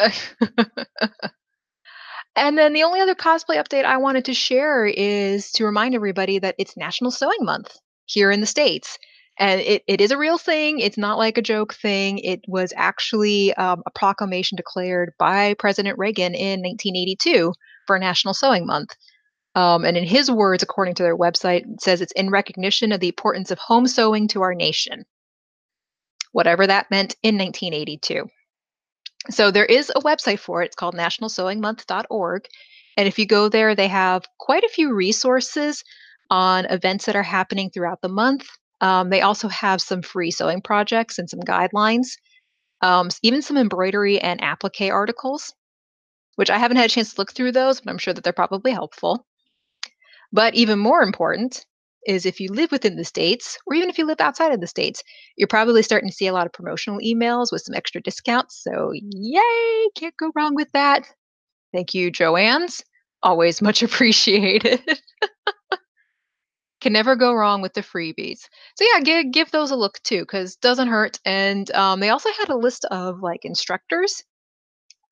And 2.36 2.58
then 2.58 2.72
the 2.72 2.82
only 2.82 3.00
other 3.00 3.14
cosplay 3.14 3.56
update 3.56 3.84
I 3.84 3.96
wanted 3.98 4.24
to 4.24 4.34
share 4.34 4.86
is 4.86 5.52
to 5.52 5.64
remind 5.64 5.94
everybody 5.94 6.38
that 6.40 6.56
it's 6.58 6.76
National 6.76 7.10
Sewing 7.10 7.44
Month 7.44 7.76
here 8.06 8.30
in 8.30 8.40
the 8.40 8.46
States. 8.46 8.98
And 9.38 9.60
it, 9.60 9.82
it 9.86 10.00
is 10.00 10.10
a 10.10 10.18
real 10.18 10.38
thing. 10.38 10.80
It's 10.80 10.98
not 10.98 11.18
like 11.18 11.38
a 11.38 11.42
joke 11.42 11.74
thing. 11.74 12.18
It 12.18 12.40
was 12.48 12.72
actually 12.76 13.54
um, 13.54 13.82
a 13.86 13.90
proclamation 13.90 14.56
declared 14.56 15.12
by 15.18 15.54
President 15.54 15.98
Reagan 15.98 16.34
in 16.34 16.60
1982 16.60 17.52
for 17.86 17.98
National 17.98 18.34
Sewing 18.34 18.66
Month. 18.66 18.94
Um, 19.54 19.84
and 19.84 19.96
in 19.96 20.04
his 20.04 20.30
words, 20.30 20.62
according 20.62 20.94
to 20.96 21.02
their 21.02 21.16
website, 21.16 21.72
it 21.72 21.80
says 21.80 22.00
it's 22.00 22.12
in 22.12 22.30
recognition 22.30 22.90
of 22.92 23.00
the 23.00 23.08
importance 23.08 23.50
of 23.50 23.58
home 23.58 23.86
sewing 23.86 24.26
to 24.28 24.42
our 24.42 24.54
nation, 24.54 25.04
whatever 26.32 26.66
that 26.66 26.90
meant 26.90 27.14
in 27.22 27.38
1982. 27.38 28.26
So 29.30 29.50
there 29.50 29.64
is 29.64 29.90
a 29.90 30.00
website 30.00 30.40
for 30.40 30.62
it. 30.62 30.66
It's 30.66 30.76
called 30.76 30.96
nationalsewingmonth.org. 30.96 32.46
And 32.96 33.08
if 33.08 33.18
you 33.18 33.26
go 33.26 33.48
there, 33.48 33.74
they 33.74 33.88
have 33.88 34.24
quite 34.38 34.64
a 34.64 34.68
few 34.68 34.92
resources 34.92 35.82
on 36.30 36.66
events 36.66 37.06
that 37.06 37.16
are 37.16 37.22
happening 37.22 37.70
throughout 37.70 38.02
the 38.02 38.08
month. 38.08 38.48
Um, 38.80 39.10
they 39.10 39.22
also 39.22 39.48
have 39.48 39.80
some 39.80 40.02
free 40.02 40.30
sewing 40.30 40.60
projects 40.60 41.18
and 41.18 41.30
some 41.30 41.40
guidelines, 41.40 42.18
um, 42.82 43.08
even 43.22 43.40
some 43.40 43.56
embroidery 43.56 44.20
and 44.20 44.42
applique 44.42 44.90
articles, 44.92 45.54
which 46.36 46.50
I 46.50 46.58
haven't 46.58 46.76
had 46.76 46.86
a 46.86 46.92
chance 46.92 47.14
to 47.14 47.20
look 47.20 47.32
through 47.32 47.52
those, 47.52 47.80
but 47.80 47.90
I'm 47.90 47.98
sure 47.98 48.12
that 48.12 48.24
they're 48.24 48.32
probably 48.32 48.72
helpful. 48.72 49.26
But 50.34 50.54
even 50.54 50.78
more 50.78 51.02
important, 51.02 51.64
is 52.06 52.26
if 52.26 52.40
you 52.40 52.50
live 52.50 52.70
within 52.70 52.96
the 52.96 53.04
states 53.04 53.56
or 53.66 53.74
even 53.74 53.88
if 53.88 53.96
you 53.96 54.04
live 54.06 54.20
outside 54.20 54.52
of 54.52 54.60
the 54.60 54.66
states 54.66 55.02
you're 55.38 55.48
probably 55.48 55.82
starting 55.82 56.10
to 56.10 56.14
see 56.14 56.26
a 56.26 56.34
lot 56.34 56.44
of 56.44 56.52
promotional 56.52 56.98
emails 57.00 57.50
with 57.50 57.62
some 57.62 57.74
extra 57.74 57.98
discounts 58.02 58.62
so 58.62 58.92
yay 58.92 59.88
can't 59.94 60.14
go 60.18 60.30
wrong 60.36 60.54
with 60.54 60.70
that 60.72 61.06
thank 61.72 61.94
you 61.94 62.12
joann's 62.12 62.82
always 63.22 63.62
much 63.62 63.82
appreciated 63.88 64.82
Can 66.84 66.92
never 66.92 67.16
go 67.16 67.32
wrong 67.32 67.62
with 67.62 67.72
the 67.72 67.80
freebies. 67.80 68.40
So 68.76 68.84
yeah, 68.92 69.00
give 69.00 69.32
give 69.32 69.50
those 69.50 69.70
a 69.70 69.76
look 69.76 69.98
too, 70.02 70.20
because 70.20 70.56
doesn't 70.56 70.88
hurt. 70.88 71.18
And 71.24 71.70
um, 71.74 71.98
they 72.00 72.10
also 72.10 72.28
had 72.38 72.50
a 72.50 72.58
list 72.58 72.84
of 72.90 73.20
like 73.22 73.46
instructors 73.46 74.22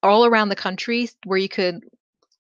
all 0.03 0.27
around 0.27 0.51
the 0.51 0.55
country 0.55 1.09
where 1.25 1.39
you 1.39 1.49
could 1.49 1.83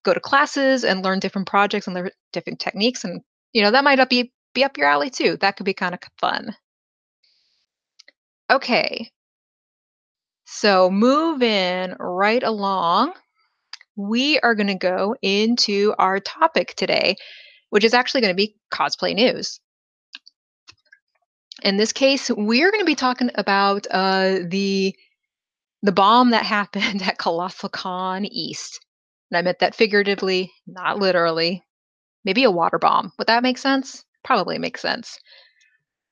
go 0.04 0.14
to 0.14 0.20
classes 0.20 0.84
and 0.84 1.04
learn 1.04 1.18
different 1.18 1.48
projects 1.48 1.86
and 1.86 1.94
learn 1.94 2.10
different 2.32 2.60
techniques. 2.60 3.04
And 3.04 3.20
you 3.52 3.62
know 3.62 3.70
that 3.70 3.84
might 3.84 4.08
be 4.08 4.32
be 4.54 4.64
up 4.64 4.76
your 4.76 4.88
alley 4.88 5.10
too. 5.10 5.36
That 5.40 5.56
could 5.56 5.66
be 5.66 5.74
kind 5.74 5.94
of 5.94 6.00
fun. 6.20 6.54
Okay. 8.50 9.10
So 10.44 10.90
moving 10.90 11.94
right 11.98 12.42
along, 12.42 13.14
we 13.96 14.38
are 14.40 14.54
going 14.54 14.66
to 14.66 14.74
go 14.74 15.16
into 15.22 15.94
our 15.98 16.20
topic 16.20 16.74
today, 16.76 17.16
which 17.70 17.84
is 17.84 17.94
actually 17.94 18.20
going 18.20 18.32
to 18.32 18.36
be 18.36 18.54
cosplay 18.70 19.14
news. 19.14 19.60
In 21.62 21.76
this 21.76 21.92
case, 21.92 22.30
we're 22.30 22.70
going 22.70 22.82
to 22.82 22.86
be 22.86 22.94
talking 22.94 23.30
about 23.34 23.86
uh, 23.90 24.40
the 24.44 24.94
the 25.82 25.92
bomb 25.92 26.30
that 26.30 26.44
happened 26.44 27.02
at 27.06 27.18
Colossal 27.18 27.68
Con 27.68 28.24
East. 28.26 28.80
And 29.32 29.38
I 29.38 29.42
meant 29.42 29.60
that 29.60 29.74
figuratively, 29.74 30.52
not 30.66 30.98
literally. 30.98 31.64
Maybe 32.22 32.44
a 32.44 32.50
water 32.50 32.78
bomb. 32.78 33.12
Would 33.16 33.28
that 33.28 33.42
make 33.42 33.56
sense? 33.56 34.04
Probably 34.22 34.58
makes 34.58 34.82
sense. 34.82 35.18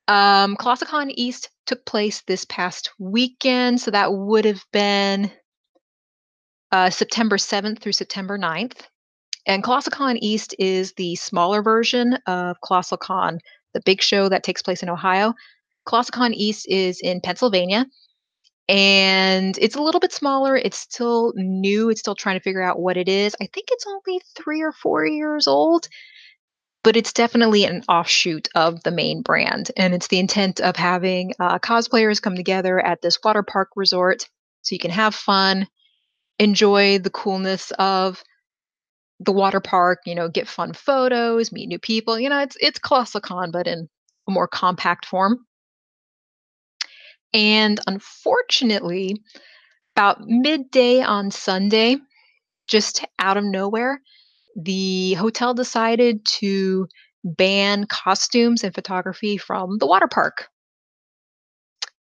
Um, 0.07 0.57
ColossalCon 0.57 1.11
East 1.15 1.51
took 1.67 1.85
place 1.85 2.23
this 2.25 2.45
past 2.45 2.89
weekend, 2.97 3.79
so 3.79 3.91
that 3.91 4.11
would 4.11 4.45
have 4.45 4.63
been 4.73 5.31
uh, 6.71 6.89
September 6.89 7.37
7th 7.37 7.79
through 7.79 7.91
September 7.91 8.39
9th. 8.39 8.87
And 9.45 9.63
ColossalCon 9.63 10.17
East 10.19 10.55
is 10.57 10.93
the 10.93 11.15
smaller 11.15 11.61
version 11.61 12.17
of 12.25 12.57
ColossalCon, 12.65 13.37
the 13.75 13.81
big 13.85 14.01
show 14.01 14.29
that 14.29 14.41
takes 14.41 14.63
place 14.63 14.81
in 14.81 14.89
Ohio. 14.89 15.35
ColossalCon 15.87 16.31
East 16.33 16.67
is 16.67 16.99
in 16.99 17.21
Pennsylvania, 17.21 17.85
and 18.71 19.57
it's 19.57 19.75
a 19.75 19.81
little 19.81 19.99
bit 19.99 20.13
smaller. 20.13 20.55
It's 20.55 20.77
still 20.77 21.33
new. 21.35 21.89
It's 21.89 21.99
still 21.99 22.15
trying 22.15 22.37
to 22.37 22.43
figure 22.43 22.61
out 22.61 22.79
what 22.79 22.95
it 22.95 23.09
is. 23.09 23.35
I 23.41 23.47
think 23.53 23.67
it's 23.69 23.85
only 23.85 24.21
three 24.33 24.61
or 24.61 24.71
four 24.71 25.05
years 25.05 25.45
old, 25.45 25.89
but 26.81 26.95
it's 26.95 27.11
definitely 27.11 27.65
an 27.65 27.83
offshoot 27.89 28.47
of 28.55 28.81
the 28.83 28.91
main 28.91 29.23
brand. 29.23 29.71
And 29.75 29.93
it's 29.93 30.07
the 30.07 30.19
intent 30.19 30.61
of 30.61 30.77
having 30.77 31.33
uh, 31.37 31.59
cosplayers 31.59 32.21
come 32.21 32.37
together 32.37 32.79
at 32.79 33.01
this 33.01 33.19
water 33.21 33.43
park 33.43 33.71
resort 33.75 34.29
so 34.61 34.73
you 34.73 34.79
can 34.79 34.91
have 34.91 35.13
fun, 35.13 35.67
enjoy 36.39 36.97
the 36.99 37.09
coolness 37.09 37.71
of 37.71 38.23
the 39.19 39.33
water 39.33 39.59
park, 39.59 39.99
you 40.05 40.15
know, 40.15 40.29
get 40.29 40.47
fun 40.47 40.71
photos, 40.71 41.51
meet 41.51 41.67
new 41.67 41.77
people. 41.77 42.17
You 42.17 42.29
know, 42.29 42.39
it's 42.39 42.55
it's 42.61 42.79
ColossalCon, 42.79 43.51
but 43.51 43.67
in 43.67 43.89
a 44.29 44.31
more 44.31 44.47
compact 44.47 45.05
form. 45.05 45.45
And 47.33 47.79
unfortunately, 47.87 49.15
about 49.95 50.21
midday 50.21 51.01
on 51.01 51.31
Sunday, 51.31 51.97
just 52.67 53.05
out 53.19 53.37
of 53.37 53.43
nowhere, 53.43 54.01
the 54.55 55.13
hotel 55.13 55.53
decided 55.53 56.25
to 56.25 56.87
ban 57.23 57.85
costumes 57.85 58.63
and 58.63 58.73
photography 58.73 59.37
from 59.37 59.77
the 59.77 59.85
water 59.85 60.07
park, 60.07 60.47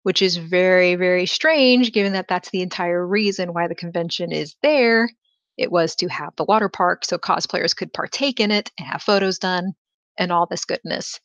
which 0.03 0.23
is 0.23 0.37
very, 0.37 0.95
very 0.95 1.27
strange 1.27 1.93
given 1.93 2.13
that 2.15 2.29
that's 2.29 2.51
the 2.51 2.63
entire 2.63 3.07
reason 3.07 3.53
why 3.53 3.69
the 3.69 3.75
convention 3.75 4.33
is 4.33 4.57
there. 4.63 5.09
It 5.57 5.71
was 5.71 5.95
to 5.97 6.09
have 6.09 6.35
the 6.37 6.45
water 6.45 6.69
park 6.69 7.05
so 7.05 7.19
cosplayers 7.19 7.77
could 7.77 7.93
partake 7.93 8.41
in 8.41 8.51
it 8.51 8.71
and 8.79 8.89
have 8.89 9.03
photos 9.03 9.39
done 9.39 9.73
and 10.19 10.33
all 10.33 10.47
this 10.47 10.65
goodness. 10.65 11.21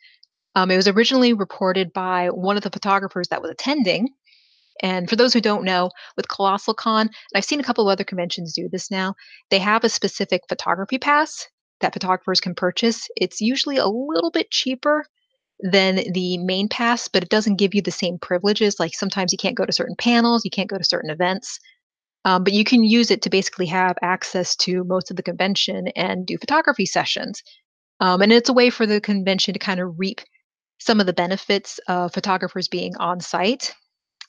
Um, 0.55 0.71
it 0.71 0.77
was 0.77 0.87
originally 0.87 1.33
reported 1.33 1.91
by 1.93 2.29
one 2.29 2.57
of 2.57 2.63
the 2.63 2.69
photographers 2.69 3.27
that 3.27 3.41
was 3.41 3.51
attending. 3.51 4.09
And 4.81 5.09
for 5.09 5.15
those 5.15 5.33
who 5.33 5.41
don't 5.41 5.63
know, 5.63 5.91
with 6.17 6.27
Colossal 6.27 6.73
Con, 6.73 7.07
and 7.07 7.15
I've 7.35 7.45
seen 7.45 7.59
a 7.59 7.63
couple 7.63 7.87
of 7.87 7.91
other 7.91 8.03
conventions 8.03 8.53
do 8.53 8.67
this 8.69 8.91
now, 8.91 9.15
they 9.49 9.59
have 9.59 9.83
a 9.83 9.89
specific 9.89 10.41
photography 10.49 10.97
pass 10.97 11.47
that 11.81 11.93
photographers 11.93 12.41
can 12.41 12.55
purchase. 12.55 13.07
It's 13.15 13.41
usually 13.41 13.77
a 13.77 13.87
little 13.87 14.31
bit 14.31 14.51
cheaper 14.51 15.05
than 15.59 16.11
the 16.11 16.37
main 16.39 16.67
pass, 16.67 17.07
but 17.07 17.23
it 17.23 17.29
doesn't 17.29 17.55
give 17.55 17.73
you 17.73 17.81
the 17.81 17.91
same 17.91 18.17
privileges. 18.19 18.79
Like 18.79 18.93
sometimes 18.93 19.31
you 19.31 19.37
can't 19.37 19.55
go 19.55 19.65
to 19.65 19.71
certain 19.71 19.95
panels, 19.97 20.43
you 20.43 20.51
can't 20.51 20.69
go 20.69 20.77
to 20.77 20.83
certain 20.83 21.09
events. 21.09 21.59
Um, 22.25 22.43
but 22.43 22.53
you 22.53 22.63
can 22.63 22.83
use 22.83 23.11
it 23.11 23.21
to 23.21 23.29
basically 23.29 23.67
have 23.67 23.97
access 24.01 24.55
to 24.57 24.83
most 24.83 25.11
of 25.11 25.17
the 25.17 25.23
convention 25.23 25.89
and 25.89 26.25
do 26.25 26.37
photography 26.37 26.85
sessions. 26.85 27.43
Um, 27.99 28.21
and 28.21 28.33
it's 28.33 28.49
a 28.49 28.53
way 28.53 28.69
for 28.69 28.85
the 28.85 28.99
convention 28.99 29.53
to 29.53 29.59
kind 29.59 29.79
of 29.79 29.93
reap 29.97 30.21
some 30.79 30.99
of 30.99 31.05
the 31.05 31.13
benefits 31.13 31.79
of 31.87 32.13
photographers 32.13 32.67
being 32.67 32.95
on 32.97 33.19
site. 33.19 33.73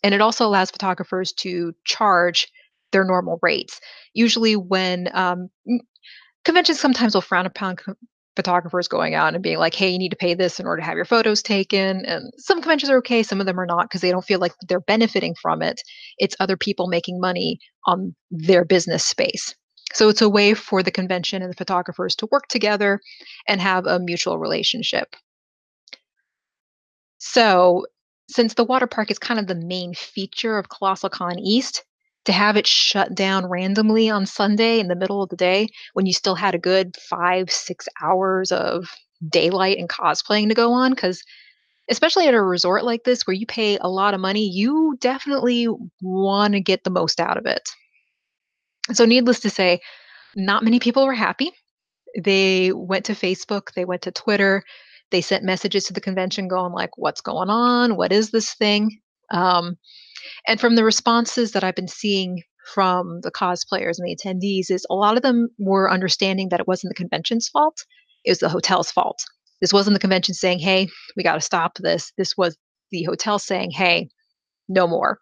And 0.02 0.14
it 0.14 0.20
also 0.20 0.46
allows 0.46 0.70
photographers 0.70 1.32
to 1.34 1.72
charge 1.84 2.48
their 2.92 3.04
normal 3.04 3.38
rates. 3.42 3.80
Usually, 4.14 4.56
when 4.56 5.08
um, 5.12 5.48
conventions 6.44 6.80
sometimes 6.80 7.14
will 7.14 7.22
frown 7.22 7.46
upon 7.46 7.76
co- 7.76 7.94
photographers 8.36 8.86
going 8.86 9.14
out 9.14 9.34
and 9.34 9.42
being 9.42 9.58
like, 9.58 9.74
hey, 9.74 9.88
you 9.88 9.98
need 9.98 10.10
to 10.10 10.16
pay 10.16 10.34
this 10.34 10.60
in 10.60 10.66
order 10.66 10.80
to 10.80 10.86
have 10.86 10.96
your 10.96 11.06
photos 11.06 11.42
taken. 11.42 12.04
And 12.04 12.30
some 12.36 12.60
conventions 12.60 12.90
are 12.90 12.98
okay, 12.98 13.22
some 13.22 13.40
of 13.40 13.46
them 13.46 13.58
are 13.58 13.66
not 13.66 13.86
because 13.86 14.02
they 14.02 14.10
don't 14.10 14.24
feel 14.24 14.38
like 14.38 14.52
they're 14.68 14.80
benefiting 14.80 15.34
from 15.40 15.62
it. 15.62 15.80
It's 16.18 16.36
other 16.38 16.56
people 16.56 16.86
making 16.86 17.18
money 17.18 17.58
on 17.86 18.14
their 18.30 18.64
business 18.64 19.04
space. 19.04 19.54
So 19.94 20.08
it's 20.08 20.20
a 20.20 20.28
way 20.28 20.52
for 20.52 20.82
the 20.82 20.90
convention 20.90 21.42
and 21.42 21.50
the 21.50 21.56
photographers 21.56 22.14
to 22.16 22.28
work 22.30 22.48
together 22.48 23.00
and 23.48 23.60
have 23.60 23.86
a 23.86 23.98
mutual 23.98 24.38
relationship. 24.38 25.16
So, 27.36 27.84
since 28.30 28.54
the 28.54 28.64
water 28.64 28.86
park 28.86 29.10
is 29.10 29.18
kind 29.18 29.38
of 29.38 29.46
the 29.46 29.54
main 29.54 29.92
feature 29.92 30.56
of 30.56 30.70
Colossal 30.70 31.10
Con 31.10 31.38
East, 31.38 31.84
to 32.24 32.32
have 32.32 32.56
it 32.56 32.66
shut 32.66 33.14
down 33.14 33.44
randomly 33.44 34.08
on 34.08 34.24
Sunday 34.24 34.80
in 34.80 34.88
the 34.88 34.96
middle 34.96 35.22
of 35.22 35.28
the 35.28 35.36
day 35.36 35.68
when 35.92 36.06
you 36.06 36.14
still 36.14 36.34
had 36.34 36.54
a 36.54 36.58
good 36.58 36.96
five, 36.96 37.50
six 37.50 37.88
hours 38.00 38.50
of 38.52 38.88
daylight 39.28 39.76
and 39.76 39.90
cosplaying 39.90 40.48
to 40.48 40.54
go 40.54 40.72
on, 40.72 40.92
because 40.92 41.22
especially 41.90 42.26
at 42.26 42.32
a 42.32 42.40
resort 42.40 42.84
like 42.84 43.04
this 43.04 43.26
where 43.26 43.36
you 43.36 43.44
pay 43.44 43.76
a 43.82 43.86
lot 43.86 44.14
of 44.14 44.20
money, 44.20 44.48
you 44.48 44.96
definitely 45.00 45.68
want 46.00 46.54
to 46.54 46.60
get 46.60 46.84
the 46.84 46.90
most 46.90 47.20
out 47.20 47.36
of 47.36 47.44
it. 47.44 47.68
So, 48.94 49.04
needless 49.04 49.40
to 49.40 49.50
say, 49.50 49.80
not 50.36 50.64
many 50.64 50.80
people 50.80 51.04
were 51.04 51.12
happy. 51.12 51.52
They 52.18 52.72
went 52.72 53.04
to 53.04 53.12
Facebook, 53.12 53.74
they 53.74 53.84
went 53.84 54.00
to 54.02 54.10
Twitter, 54.10 54.64
they 55.10 55.20
sent 55.20 55.44
messages 55.44 55.84
to 55.84 55.92
the 55.92 56.00
convention 56.00 56.48
going 56.48 56.72
like, 56.72 56.96
"What's 56.96 57.20
going 57.20 57.50
on? 57.50 57.96
What 57.96 58.12
is 58.12 58.30
this 58.30 58.54
thing?" 58.54 59.00
Um, 59.32 59.76
and 60.46 60.60
from 60.60 60.76
the 60.76 60.84
responses 60.84 61.52
that 61.52 61.64
I've 61.64 61.74
been 61.74 61.88
seeing 61.88 62.42
from 62.74 63.20
the 63.22 63.30
cosplayers 63.30 63.98
and 63.98 64.06
the 64.06 64.16
attendees, 64.16 64.70
is 64.70 64.86
a 64.90 64.94
lot 64.94 65.16
of 65.16 65.22
them 65.22 65.48
were 65.58 65.90
understanding 65.90 66.48
that 66.50 66.60
it 66.60 66.68
wasn't 66.68 66.90
the 66.90 67.02
convention's 67.02 67.48
fault; 67.48 67.84
it 68.24 68.30
was 68.30 68.38
the 68.40 68.48
hotel's 68.48 68.90
fault. 68.90 69.24
This 69.60 69.72
wasn't 69.72 69.94
the 69.94 70.00
convention 70.00 70.34
saying, 70.34 70.58
"Hey, 70.60 70.88
we 71.16 71.22
got 71.22 71.34
to 71.34 71.40
stop 71.40 71.78
this." 71.78 72.12
This 72.18 72.36
was 72.36 72.56
the 72.90 73.04
hotel 73.04 73.38
saying, 73.38 73.72
"Hey, 73.72 74.08
no 74.68 74.86
more." 74.86 75.20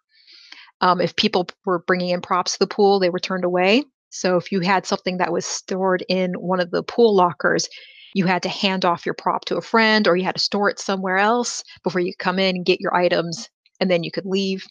Um, 0.81 1.01
if 1.01 1.15
people 1.15 1.47
were 1.65 1.83
bringing 1.87 2.09
in 2.09 2.21
props 2.21 2.53
to 2.53 2.59
the 2.59 2.67
pool, 2.67 2.99
they 2.99 3.09
were 3.09 3.19
turned 3.19 3.45
away. 3.45 3.83
So 4.09 4.37
if 4.37 4.51
you 4.51 4.61
had 4.61 4.85
something 4.85 5.17
that 5.17 5.31
was 5.31 5.45
stored 5.45 6.05
in 6.09 6.33
one 6.33 6.59
of 6.59 6.71
the 6.71 6.83
pool 6.83 7.15
lockers, 7.15 7.67
you 8.15 8.25
had 8.25 8.41
to 8.41 8.49
hand 8.49 8.85
off 8.85 9.05
your 9.05 9.13
prop 9.13 9.43
to 9.43 9.57
a 9.57 9.61
friend 9.61 10.07
or 10.07 10.15
you 10.15 10.23
had 10.23 10.35
to 10.35 10.41
store 10.41 10.69
it 10.69 10.79
somewhere 10.79 11.17
else 11.17 11.61
before 11.83 11.99
you 11.99 12.13
come 12.17 12.39
in 12.39 12.55
and 12.55 12.65
get 12.65 12.79
your 12.79 12.95
items 12.95 13.49
and 13.81 13.91
then 13.91 14.03
you 14.03 14.09
could 14.09 14.25
leave. 14.25 14.65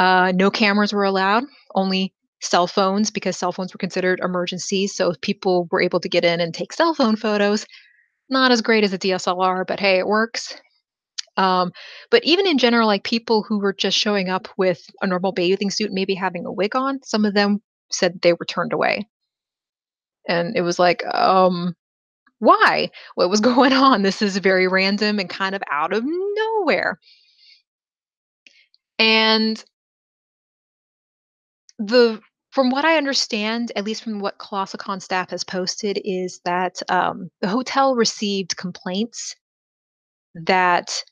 Uh, 0.00 0.32
no 0.34 0.50
cameras 0.50 0.92
were 0.92 1.04
allowed, 1.04 1.44
only 1.76 2.12
cell 2.40 2.66
phones 2.66 3.12
because 3.12 3.36
cell 3.36 3.52
phones 3.52 3.72
were 3.72 3.78
considered 3.78 4.18
emergencies. 4.24 4.92
So 4.92 5.14
people 5.22 5.68
were 5.70 5.80
able 5.80 6.00
to 6.00 6.08
get 6.08 6.24
in 6.24 6.40
and 6.40 6.52
take 6.52 6.72
cell 6.72 6.94
phone 6.94 7.14
photos. 7.14 7.64
Not 8.28 8.50
as 8.50 8.60
great 8.60 8.82
as 8.82 8.92
a 8.92 8.98
DSLR, 8.98 9.64
but 9.64 9.78
hey, 9.78 10.00
it 10.00 10.08
works. 10.08 10.60
Um, 11.36 11.70
but 12.10 12.24
even 12.24 12.44
in 12.44 12.58
general, 12.58 12.88
like 12.88 13.04
people 13.04 13.44
who 13.44 13.60
were 13.60 13.72
just 13.72 13.96
showing 13.96 14.30
up 14.30 14.48
with 14.56 14.84
a 15.00 15.06
normal 15.06 15.30
bathing 15.30 15.70
suit, 15.70 15.92
maybe 15.92 16.14
having 16.14 16.44
a 16.44 16.52
wig 16.52 16.74
on, 16.74 17.00
some 17.04 17.24
of 17.24 17.34
them 17.34 17.62
said 17.92 18.20
they 18.20 18.32
were 18.32 18.46
turned 18.46 18.72
away. 18.72 19.08
And 20.28 20.56
it 20.56 20.62
was 20.62 20.80
like, 20.80 21.04
um, 21.14 21.76
why? 22.44 22.90
What 23.14 23.30
was 23.30 23.40
going 23.52 23.72
on? 23.72 24.02
This 24.02 24.22
is 24.22 24.36
very 24.38 24.68
random 24.68 25.18
and 25.18 25.28
kind 25.28 25.54
of 25.54 25.62
out 25.70 25.92
of 25.92 26.04
nowhere. 26.04 26.98
And 28.98 29.62
the 31.78 32.20
from 32.50 32.70
what 32.70 32.84
I 32.84 32.96
understand, 32.96 33.72
at 33.74 33.84
least 33.84 34.04
from 34.04 34.20
what 34.20 34.38
ColossalCon 34.38 35.02
staff 35.02 35.30
has 35.30 35.42
posted, 35.42 36.00
is 36.04 36.40
that 36.44 36.80
um, 36.88 37.28
the 37.40 37.48
hotel 37.48 37.96
received 37.96 38.56
complaints 38.56 39.34
that 40.36 41.02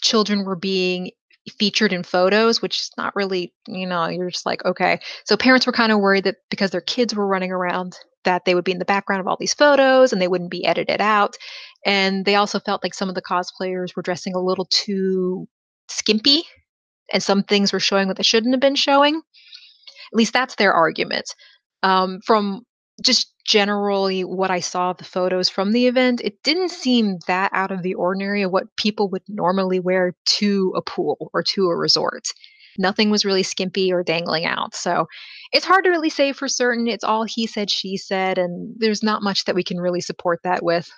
children 0.00 0.44
were 0.44 0.56
being 0.56 1.10
featured 1.58 1.92
in 1.92 2.02
photos, 2.02 2.62
which 2.62 2.80
is 2.80 2.90
not 2.96 3.14
really, 3.14 3.52
you 3.68 3.86
know, 3.86 4.06
you're 4.08 4.30
just 4.30 4.46
like, 4.46 4.64
okay. 4.64 4.98
So 5.26 5.36
parents 5.36 5.66
were 5.66 5.72
kind 5.72 5.92
of 5.92 6.00
worried 6.00 6.24
that 6.24 6.36
because 6.48 6.70
their 6.70 6.80
kids 6.80 7.14
were 7.14 7.26
running 7.26 7.52
around 7.52 7.98
that 8.24 8.44
they 8.44 8.54
would 8.54 8.64
be 8.64 8.72
in 8.72 8.78
the 8.78 8.84
background 8.84 9.20
of 9.20 9.26
all 9.26 9.36
these 9.38 9.54
photos 9.54 10.12
and 10.12 10.20
they 10.20 10.28
wouldn't 10.28 10.50
be 10.50 10.64
edited 10.64 11.00
out. 11.00 11.36
And 11.86 12.24
they 12.24 12.34
also 12.34 12.58
felt 12.60 12.82
like 12.82 12.94
some 12.94 13.08
of 13.08 13.14
the 13.14 13.22
cosplayers 13.22 13.94
were 13.94 14.02
dressing 14.02 14.34
a 14.34 14.40
little 14.40 14.66
too 14.70 15.46
skimpy 15.88 16.42
and 17.12 17.22
some 17.22 17.42
things 17.42 17.72
were 17.72 17.80
showing 17.80 18.08
what 18.08 18.16
they 18.16 18.22
shouldn't 18.22 18.54
have 18.54 18.60
been 18.60 18.74
showing. 18.74 19.16
At 19.16 20.16
least 20.16 20.32
that's 20.32 20.54
their 20.56 20.72
argument. 20.72 21.26
Um, 21.82 22.20
from 22.24 22.62
just 23.02 23.32
generally 23.44 24.22
what 24.22 24.50
I 24.50 24.60
saw 24.60 24.90
of 24.90 24.98
the 24.98 25.04
photos 25.04 25.48
from 25.48 25.72
the 25.72 25.86
event, 25.86 26.20
it 26.22 26.42
didn't 26.42 26.70
seem 26.70 27.18
that 27.26 27.50
out 27.52 27.70
of 27.70 27.82
the 27.82 27.94
ordinary 27.94 28.42
of 28.42 28.52
what 28.52 28.74
people 28.76 29.08
would 29.10 29.22
normally 29.28 29.80
wear 29.80 30.14
to 30.26 30.72
a 30.76 30.82
pool 30.82 31.30
or 31.34 31.42
to 31.42 31.66
a 31.66 31.76
resort. 31.76 32.28
Nothing 32.78 33.10
was 33.10 33.24
really 33.24 33.42
skimpy 33.42 33.92
or 33.92 34.02
dangling 34.02 34.46
out. 34.46 34.74
So 34.74 35.06
it's 35.52 35.66
hard 35.66 35.84
to 35.84 35.90
really 35.90 36.10
say 36.10 36.32
for 36.32 36.48
certain. 36.48 36.88
It's 36.88 37.04
all 37.04 37.24
he 37.24 37.46
said, 37.46 37.70
she 37.70 37.96
said, 37.96 38.38
and 38.38 38.74
there's 38.78 39.02
not 39.02 39.22
much 39.22 39.44
that 39.44 39.54
we 39.54 39.62
can 39.62 39.78
really 39.80 40.00
support 40.00 40.40
that 40.44 40.62
with. 40.62 40.90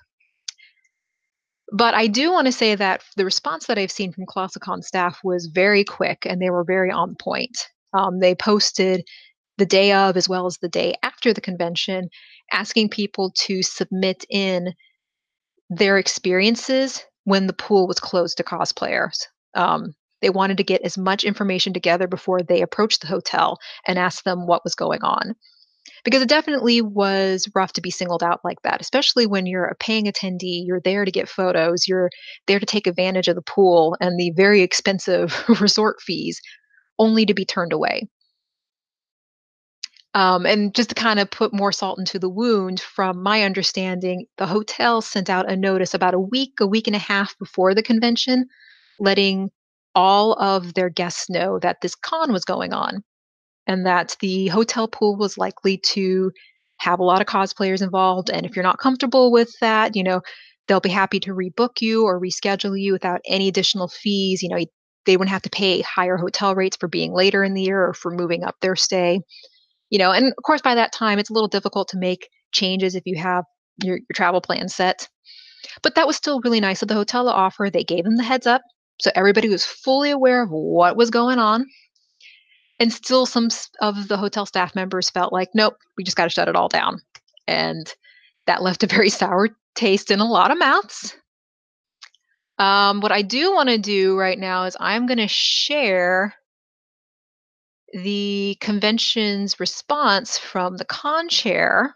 But 1.72 1.94
I 1.94 2.06
do 2.06 2.32
want 2.32 2.46
to 2.46 2.52
say 2.52 2.74
that 2.74 3.02
the 3.16 3.24
response 3.24 3.66
that 3.66 3.78
I've 3.78 3.90
seen 3.90 4.12
from 4.12 4.26
ColossalCon 4.26 4.82
staff 4.82 5.18
was 5.24 5.46
very 5.46 5.84
quick 5.84 6.24
and 6.24 6.40
they 6.40 6.50
were 6.50 6.64
very 6.64 6.90
on 6.90 7.16
point. 7.16 7.56
Um, 7.92 8.20
they 8.20 8.34
posted 8.34 9.04
the 9.58 9.66
day 9.66 9.92
of 9.92 10.16
as 10.16 10.28
well 10.28 10.46
as 10.46 10.58
the 10.58 10.68
day 10.68 10.94
after 11.02 11.32
the 11.32 11.40
convention, 11.40 12.08
asking 12.52 12.90
people 12.90 13.32
to 13.36 13.62
submit 13.62 14.24
in 14.30 14.74
their 15.70 15.98
experiences 15.98 17.04
when 17.24 17.46
the 17.46 17.52
pool 17.52 17.88
was 17.88 17.98
closed 17.98 18.36
to 18.36 18.44
cosplayers. 18.44 19.26
Um, 19.54 19.94
they 20.22 20.30
wanted 20.30 20.56
to 20.58 20.64
get 20.64 20.82
as 20.82 20.96
much 20.96 21.24
information 21.24 21.72
together 21.72 22.06
before 22.06 22.40
they 22.42 22.62
approached 22.62 23.00
the 23.00 23.06
hotel 23.06 23.58
and 23.86 23.98
asked 23.98 24.24
them 24.24 24.46
what 24.46 24.64
was 24.64 24.74
going 24.74 25.02
on. 25.02 25.34
Because 26.04 26.22
it 26.22 26.28
definitely 26.28 26.80
was 26.80 27.48
rough 27.54 27.72
to 27.74 27.80
be 27.80 27.90
singled 27.90 28.22
out 28.22 28.40
like 28.44 28.62
that, 28.62 28.80
especially 28.80 29.26
when 29.26 29.46
you're 29.46 29.66
a 29.66 29.74
paying 29.76 30.06
attendee, 30.06 30.64
you're 30.64 30.80
there 30.80 31.04
to 31.04 31.10
get 31.10 31.28
photos, 31.28 31.86
you're 31.86 32.10
there 32.46 32.58
to 32.58 32.66
take 32.66 32.86
advantage 32.86 33.28
of 33.28 33.36
the 33.36 33.42
pool 33.42 33.96
and 34.00 34.18
the 34.18 34.32
very 34.36 34.62
expensive 34.62 35.44
resort 35.60 36.00
fees, 36.00 36.40
only 36.98 37.26
to 37.26 37.34
be 37.34 37.44
turned 37.44 37.72
away. 37.72 38.08
Um, 40.16 40.46
and 40.46 40.74
just 40.74 40.88
to 40.88 40.94
kind 40.94 41.20
of 41.20 41.30
put 41.30 41.52
more 41.52 41.72
salt 41.72 41.98
into 41.98 42.18
the 42.18 42.30
wound, 42.30 42.80
from 42.80 43.22
my 43.22 43.42
understanding, 43.42 44.24
the 44.38 44.46
hotel 44.46 45.02
sent 45.02 45.28
out 45.28 45.50
a 45.50 45.56
notice 45.56 45.92
about 45.92 46.14
a 46.14 46.18
week, 46.18 46.54
a 46.58 46.66
week 46.66 46.86
and 46.86 46.96
a 46.96 47.00
half 47.00 47.38
before 47.38 47.74
the 47.74 47.82
convention, 47.82 48.46
letting 48.98 49.50
all 49.96 50.34
of 50.34 50.74
their 50.74 50.90
guests 50.90 51.28
know 51.28 51.58
that 51.58 51.78
this 51.82 51.96
con 51.96 52.32
was 52.32 52.44
going 52.44 52.72
on 52.72 53.02
and 53.66 53.84
that 53.84 54.16
the 54.20 54.46
hotel 54.48 54.86
pool 54.86 55.16
was 55.16 55.36
likely 55.36 55.78
to 55.78 56.30
have 56.78 57.00
a 57.00 57.04
lot 57.04 57.20
of 57.20 57.26
cosplayers 57.26 57.82
involved. 57.82 58.30
And 58.30 58.46
if 58.46 58.54
you're 58.54 58.62
not 58.62 58.78
comfortable 58.78 59.32
with 59.32 59.50
that, 59.60 59.96
you 59.96 60.04
know, 60.04 60.20
they'll 60.68 60.78
be 60.78 60.90
happy 60.90 61.18
to 61.20 61.34
rebook 61.34 61.80
you 61.80 62.04
or 62.04 62.20
reschedule 62.20 62.80
you 62.80 62.92
without 62.92 63.20
any 63.26 63.48
additional 63.48 63.88
fees. 63.88 64.42
You 64.42 64.50
know, 64.50 64.64
they 65.06 65.16
wouldn't 65.16 65.32
have 65.32 65.42
to 65.42 65.50
pay 65.50 65.80
higher 65.80 66.16
hotel 66.16 66.54
rates 66.54 66.76
for 66.76 66.88
being 66.88 67.12
later 67.12 67.42
in 67.42 67.54
the 67.54 67.62
year 67.62 67.86
or 67.88 67.94
for 67.94 68.12
moving 68.12 68.44
up 68.44 68.56
their 68.60 68.76
stay 68.76 69.20
you 69.90 69.98
know 69.98 70.12
and 70.12 70.26
of 70.26 70.42
course 70.44 70.62
by 70.62 70.74
that 70.74 70.92
time 70.92 71.18
it's 71.18 71.30
a 71.30 71.32
little 71.32 71.48
difficult 71.48 71.88
to 71.88 71.98
make 71.98 72.28
changes 72.52 72.94
if 72.94 73.02
you 73.06 73.16
have 73.16 73.44
your, 73.82 73.96
your 73.96 74.14
travel 74.14 74.40
plan 74.40 74.68
set 74.68 75.08
but 75.82 75.94
that 75.94 76.06
was 76.06 76.16
still 76.16 76.40
really 76.40 76.60
nice 76.60 76.82
of 76.82 76.88
the 76.88 76.94
hotel 76.94 77.24
to 77.24 77.32
offer 77.32 77.70
they 77.70 77.84
gave 77.84 78.04
them 78.04 78.16
the 78.16 78.22
heads 78.22 78.46
up 78.46 78.62
so 79.00 79.10
everybody 79.14 79.48
was 79.48 79.64
fully 79.64 80.10
aware 80.10 80.42
of 80.42 80.50
what 80.50 80.96
was 80.96 81.10
going 81.10 81.38
on 81.38 81.66
and 82.78 82.92
still 82.92 83.26
some 83.26 83.48
of 83.80 84.08
the 84.08 84.16
hotel 84.16 84.46
staff 84.46 84.74
members 84.74 85.10
felt 85.10 85.32
like 85.32 85.48
nope 85.54 85.76
we 85.96 86.04
just 86.04 86.16
got 86.16 86.24
to 86.24 86.30
shut 86.30 86.48
it 86.48 86.56
all 86.56 86.68
down 86.68 87.00
and 87.46 87.94
that 88.46 88.62
left 88.62 88.82
a 88.82 88.86
very 88.86 89.10
sour 89.10 89.48
taste 89.74 90.10
in 90.10 90.20
a 90.20 90.24
lot 90.24 90.50
of 90.50 90.58
mouths 90.58 91.16
um, 92.58 93.00
what 93.00 93.12
i 93.12 93.22
do 93.22 93.52
want 93.52 93.68
to 93.68 93.78
do 93.78 94.16
right 94.18 94.38
now 94.38 94.64
is 94.64 94.76
i'm 94.80 95.06
going 95.06 95.18
to 95.18 95.28
share 95.28 96.34
the 97.92 98.56
convention's 98.60 99.60
response 99.60 100.38
from 100.38 100.76
the 100.76 100.84
con 100.84 101.28
chair 101.28 101.94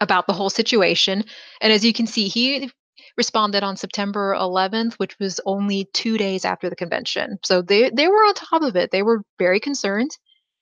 about 0.00 0.26
the 0.26 0.32
whole 0.32 0.50
situation. 0.50 1.24
And 1.60 1.72
as 1.72 1.84
you 1.84 1.92
can 1.92 2.06
see, 2.06 2.28
he 2.28 2.70
responded 3.18 3.62
on 3.62 3.76
September 3.76 4.34
11th, 4.34 4.94
which 4.94 5.18
was 5.18 5.40
only 5.44 5.88
two 5.92 6.16
days 6.16 6.46
after 6.46 6.70
the 6.70 6.76
convention. 6.76 7.38
So 7.44 7.60
they, 7.60 7.90
they 7.90 8.08
were 8.08 8.14
on 8.14 8.34
top 8.34 8.62
of 8.62 8.76
it. 8.76 8.90
They 8.90 9.02
were 9.02 9.22
very 9.38 9.60
concerned. 9.60 10.16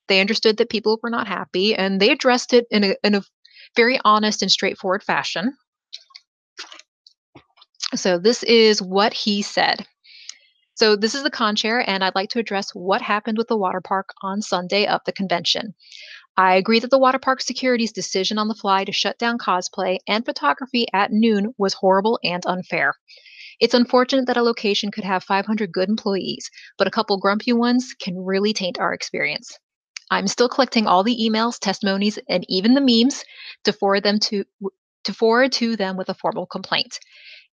They 0.09 0.21
understood 0.21 0.57
that 0.57 0.71
people 0.71 0.99
were 1.03 1.11
not 1.11 1.29
happy 1.29 1.75
and 1.75 2.01
they 2.01 2.11
addressed 2.11 2.53
it 2.53 2.67
in 2.71 2.83
a, 2.83 2.97
in 3.05 3.15
a 3.15 3.23
very 3.77 4.01
honest 4.05 4.43
and 4.43 4.51
straightforward 4.51 5.05
fashion. 5.05 5.57
So 7.95 8.19
this 8.19 8.43
is 8.43 8.83
what 8.83 9.13
he 9.13 9.43
said. 9.43 9.87
So 10.75 10.95
this 10.95 11.15
is 11.15 11.23
the 11.23 11.31
con 11.31 11.57
chair, 11.57 11.89
and 11.89 12.05
I'd 12.05 12.15
like 12.15 12.29
to 12.31 12.39
address 12.39 12.71
what 12.75 13.01
happened 13.01 13.39
with 13.39 13.49
the 13.49 13.57
water 13.57 13.81
park 13.81 14.11
on 14.23 14.43
Sunday 14.43 14.87
of 14.87 15.01
the 15.07 15.13
convention. 15.13 15.75
I 16.37 16.57
agree 16.57 16.81
that 16.81 16.91
the 16.91 16.99
water 16.99 17.19
park 17.19 17.41
security's 17.41 17.93
decision 17.93 18.39
on 18.39 18.49
the 18.49 18.55
fly 18.55 18.85
to 18.85 18.93
shut 18.93 19.19
down 19.19 19.39
cosplay 19.39 19.99
and 20.07 20.25
photography 20.25 20.87
at 20.93 21.11
noon 21.11 21.55
was 21.57 21.73
horrible 21.73 22.19
and 22.23 22.45
unfair. 22.47 22.95
It's 23.59 23.73
unfortunate 23.73 24.27
that 24.27 24.37
a 24.37 24.43
location 24.43 24.91
could 24.91 25.05
have 25.05 25.25
500 25.25 25.73
good 25.73 25.89
employees, 25.89 26.51
but 26.77 26.87
a 26.87 26.91
couple 26.91 27.17
grumpy 27.19 27.55
ones 27.55 27.95
can 27.99 28.19
really 28.19 28.53
taint 28.53 28.79
our 28.79 28.93
experience. 28.93 29.59
I'm 30.11 30.29
still 30.29 30.49
collecting 30.49 30.87
all 30.87 31.03
the 31.03 31.17
emails, 31.17 31.59
testimonies, 31.59 32.19
and 32.29 32.45
even 32.49 32.75
the 32.75 32.81
memes 32.81 33.25
to 33.65 33.73
forward 33.73 34.03
them 34.03 34.19
to 34.21 34.45
to 35.05 35.15
forward 35.15 35.53
to 35.53 35.77
them 35.77 35.97
with 35.97 36.09
a 36.09 36.15
formal 36.15 36.47
complaint. 36.47 36.99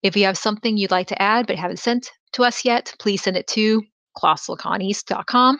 If 0.02 0.16
you 0.16 0.24
have 0.24 0.38
something 0.38 0.76
you'd 0.76 0.90
like 0.90 1.06
to 1.08 1.22
add 1.22 1.46
but 1.46 1.56
haven't 1.56 1.78
sent 1.78 2.10
to 2.32 2.44
us 2.44 2.64
yet, 2.64 2.92
please 2.98 3.22
send 3.22 3.36
it 3.36 3.46
to 3.48 3.82
colossalconeast.com. 4.16 5.58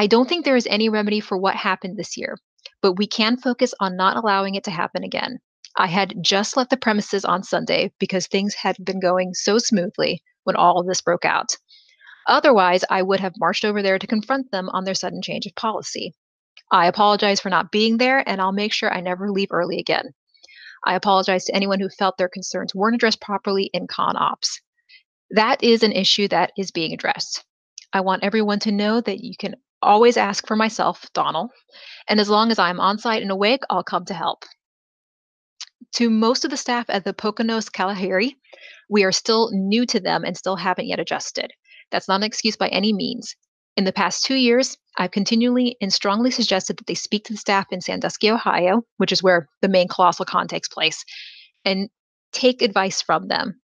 I 0.00 0.06
don't 0.06 0.26
think 0.26 0.46
there 0.46 0.56
is 0.56 0.66
any 0.70 0.88
remedy 0.88 1.20
for 1.20 1.36
what 1.36 1.54
happened 1.54 1.98
this 1.98 2.16
year, 2.16 2.38
but 2.80 2.94
we 2.94 3.06
can 3.06 3.36
focus 3.36 3.74
on 3.80 3.98
not 3.98 4.16
allowing 4.16 4.54
it 4.54 4.64
to 4.64 4.70
happen 4.70 5.04
again. 5.04 5.40
I 5.76 5.88
had 5.88 6.14
just 6.22 6.56
left 6.56 6.70
the 6.70 6.78
premises 6.78 7.22
on 7.22 7.42
Sunday 7.42 7.92
because 7.98 8.26
things 8.26 8.54
had 8.54 8.82
been 8.82 8.98
going 8.98 9.34
so 9.34 9.58
smoothly 9.58 10.22
when 10.44 10.56
all 10.56 10.80
of 10.80 10.86
this 10.86 11.02
broke 11.02 11.26
out. 11.26 11.54
Otherwise, 12.26 12.82
I 12.88 13.02
would 13.02 13.20
have 13.20 13.34
marched 13.38 13.62
over 13.62 13.82
there 13.82 13.98
to 13.98 14.06
confront 14.06 14.50
them 14.50 14.70
on 14.70 14.84
their 14.84 14.94
sudden 14.94 15.20
change 15.20 15.44
of 15.44 15.54
policy. 15.54 16.14
I 16.72 16.86
apologize 16.86 17.38
for 17.38 17.50
not 17.50 17.70
being 17.70 17.98
there, 17.98 18.26
and 18.26 18.40
I'll 18.40 18.52
make 18.52 18.72
sure 18.72 18.90
I 18.90 19.02
never 19.02 19.30
leave 19.30 19.48
early 19.50 19.78
again. 19.78 20.14
I 20.86 20.94
apologize 20.94 21.44
to 21.44 21.54
anyone 21.54 21.78
who 21.78 21.90
felt 21.90 22.16
their 22.16 22.30
concerns 22.30 22.74
weren't 22.74 22.94
addressed 22.94 23.20
properly 23.20 23.68
in 23.74 23.86
con 23.86 24.16
ops. 24.16 24.62
That 25.30 25.62
is 25.62 25.82
an 25.82 25.92
issue 25.92 26.26
that 26.28 26.52
is 26.56 26.70
being 26.70 26.94
addressed. 26.94 27.44
I 27.92 28.00
want 28.00 28.24
everyone 28.24 28.60
to 28.60 28.72
know 28.72 29.02
that 29.02 29.20
you 29.20 29.34
can 29.38 29.56
always 29.82 30.16
ask 30.16 30.46
for 30.46 30.56
myself, 30.56 31.06
Donald, 31.14 31.50
and 32.08 32.20
as 32.20 32.28
long 32.28 32.50
as 32.50 32.58
I'm 32.58 32.80
on 32.80 32.98
site 32.98 33.22
and 33.22 33.30
awake, 33.30 33.62
I'll 33.70 33.84
come 33.84 34.04
to 34.06 34.14
help. 34.14 34.44
To 35.94 36.10
most 36.10 36.44
of 36.44 36.50
the 36.50 36.56
staff 36.56 36.86
at 36.88 37.04
the 37.04 37.14
Poconos 37.14 37.70
Kalahari, 37.70 38.36
we 38.88 39.04
are 39.04 39.12
still 39.12 39.50
new 39.52 39.86
to 39.86 40.00
them 40.00 40.24
and 40.24 40.36
still 40.36 40.56
haven't 40.56 40.86
yet 40.86 41.00
adjusted. 41.00 41.52
That's 41.90 42.08
not 42.08 42.16
an 42.16 42.22
excuse 42.22 42.56
by 42.56 42.68
any 42.68 42.92
means. 42.92 43.34
In 43.76 43.84
the 43.84 43.92
past 43.92 44.24
two 44.24 44.34
years, 44.34 44.76
I've 44.98 45.10
continually 45.10 45.76
and 45.80 45.92
strongly 45.92 46.30
suggested 46.30 46.76
that 46.76 46.86
they 46.86 46.94
speak 46.94 47.24
to 47.24 47.32
the 47.32 47.38
staff 47.38 47.66
in 47.70 47.80
Sandusky, 47.80 48.30
Ohio, 48.30 48.82
which 48.98 49.12
is 49.12 49.22
where 49.22 49.48
the 49.62 49.68
main 49.68 49.88
colossal 49.88 50.24
con 50.24 50.48
takes 50.48 50.68
place, 50.68 51.04
and 51.64 51.88
take 52.32 52.62
advice 52.62 53.00
from 53.00 53.28
them. 53.28 53.60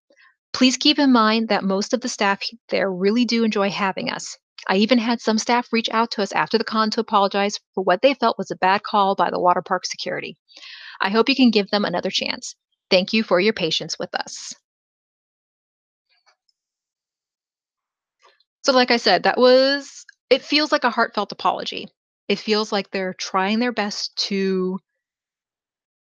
Please 0.53 0.77
keep 0.77 0.97
in 0.97 1.11
mind 1.11 1.49
that 1.49 1.63
most 1.63 1.93
of 1.93 2.01
the 2.01 2.09
staff 2.09 2.41
there 2.69 2.91
really 2.91 3.25
do 3.25 3.43
enjoy 3.43 3.69
having 3.69 4.09
us. 4.09 4.37
I 4.67 4.77
even 4.77 4.97
had 4.97 5.21
some 5.21 5.37
staff 5.37 5.71
reach 5.71 5.89
out 5.91 6.11
to 6.11 6.21
us 6.21 6.31
after 6.31 6.57
the 6.57 6.63
con 6.63 6.89
to 6.91 6.99
apologize 6.99 7.57
for 7.73 7.83
what 7.83 8.01
they 8.01 8.13
felt 8.13 8.37
was 8.37 8.51
a 8.51 8.55
bad 8.55 8.83
call 8.83 9.15
by 9.15 9.29
the 9.29 9.39
water 9.39 9.61
park 9.61 9.85
security. 9.85 10.37
I 11.01 11.09
hope 11.09 11.29
you 11.29 11.35
can 11.35 11.51
give 11.51 11.69
them 11.69 11.85
another 11.85 12.09
chance. 12.09 12.55
Thank 12.89 13.13
you 13.13 13.23
for 13.23 13.39
your 13.39 13.53
patience 13.53 13.97
with 13.99 14.13
us. 14.15 14.53
So, 18.63 18.73
like 18.73 18.91
I 18.91 18.97
said, 18.97 19.23
that 19.23 19.37
was, 19.37 20.05
it 20.29 20.41
feels 20.41 20.71
like 20.71 20.83
a 20.83 20.89
heartfelt 20.89 21.31
apology. 21.31 21.87
It 22.27 22.39
feels 22.39 22.71
like 22.71 22.91
they're 22.91 23.13
trying 23.13 23.59
their 23.59 23.71
best 23.71 24.15
to 24.27 24.79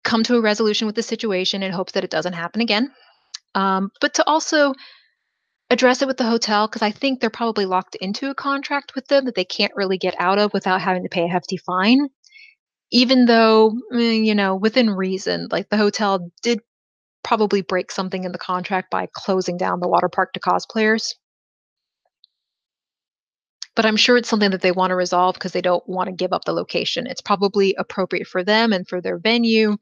come 0.05 0.23
to 0.25 0.37
a 0.37 0.41
resolution 0.41 0.87
with 0.87 0.97
the 0.97 1.03
situation 1.03 1.63
in 1.63 1.73
hopes 1.73 1.93
that 1.93 2.05
it 2.05 2.11
doesn't 2.11 2.35
happen 2.35 2.61
again. 2.61 2.93
Um, 3.55 3.91
but 4.01 4.15
to 4.15 4.27
also 4.27 4.75
address 5.73 6.03
it 6.03 6.09
with 6.09 6.19
the 6.19 6.25
hotel, 6.25 6.69
because 6.69 6.83
I 6.83 6.91
think 6.91 7.21
they're 7.21 7.31
probably 7.31 7.67
locked 7.67 7.97
into 7.97 8.31
a 8.31 8.35
contract 8.35 8.95
with 8.95 9.07
them 9.09 9.25
that 9.27 9.35
they 9.35 9.45
can't 9.45 9.75
really 9.77 9.99
get 9.99 10.15
out 10.19 10.39
of 10.39 10.53
without 10.53 10.81
having 10.81 11.03
to 11.05 11.09
pay 11.09 11.25
a 11.25 11.29
hefty 11.29 11.57
fine. 11.57 12.09
Even 12.93 13.27
though, 13.27 13.73
mm, 13.93 14.25
you 14.25 14.35
know, 14.35 14.57
within 14.57 14.91
reason, 14.91 15.49
like 15.51 15.69
the 15.71 15.77
hotel 15.79 16.31
did 16.43 16.61
probably 17.25 17.63
break 17.63 17.91
something 17.93 18.25
in 18.25 18.33
the 18.33 18.39
contract 18.39 18.91
by 18.91 19.09
closing 19.15 19.57
down 19.57 19.81
the 19.81 19.89
water 19.89 20.09
park 20.09 20.33
to 20.35 20.41
cosplayers. 20.41 21.15
but 23.75 23.87
I'm 23.87 23.97
sure 23.97 24.17
it's 24.17 24.29
something 24.29 24.51
that 24.51 24.61
they 24.61 24.73
want 24.73 24.91
to 24.91 24.97
resolve 24.97 25.35
because 25.35 25.53
they 25.53 25.63
don't 25.63 25.87
want 25.89 26.09
to 26.09 26.15
give 26.15 26.33
up 26.33 26.45
the 26.45 26.53
location. 26.53 27.07
It's 27.07 27.23
probably 27.23 27.75
appropriate 27.79 28.27
for 28.27 28.45
them 28.45 28.73
and 28.73 28.87
for 28.87 29.01
their 29.01 29.19
venue. 29.19 29.77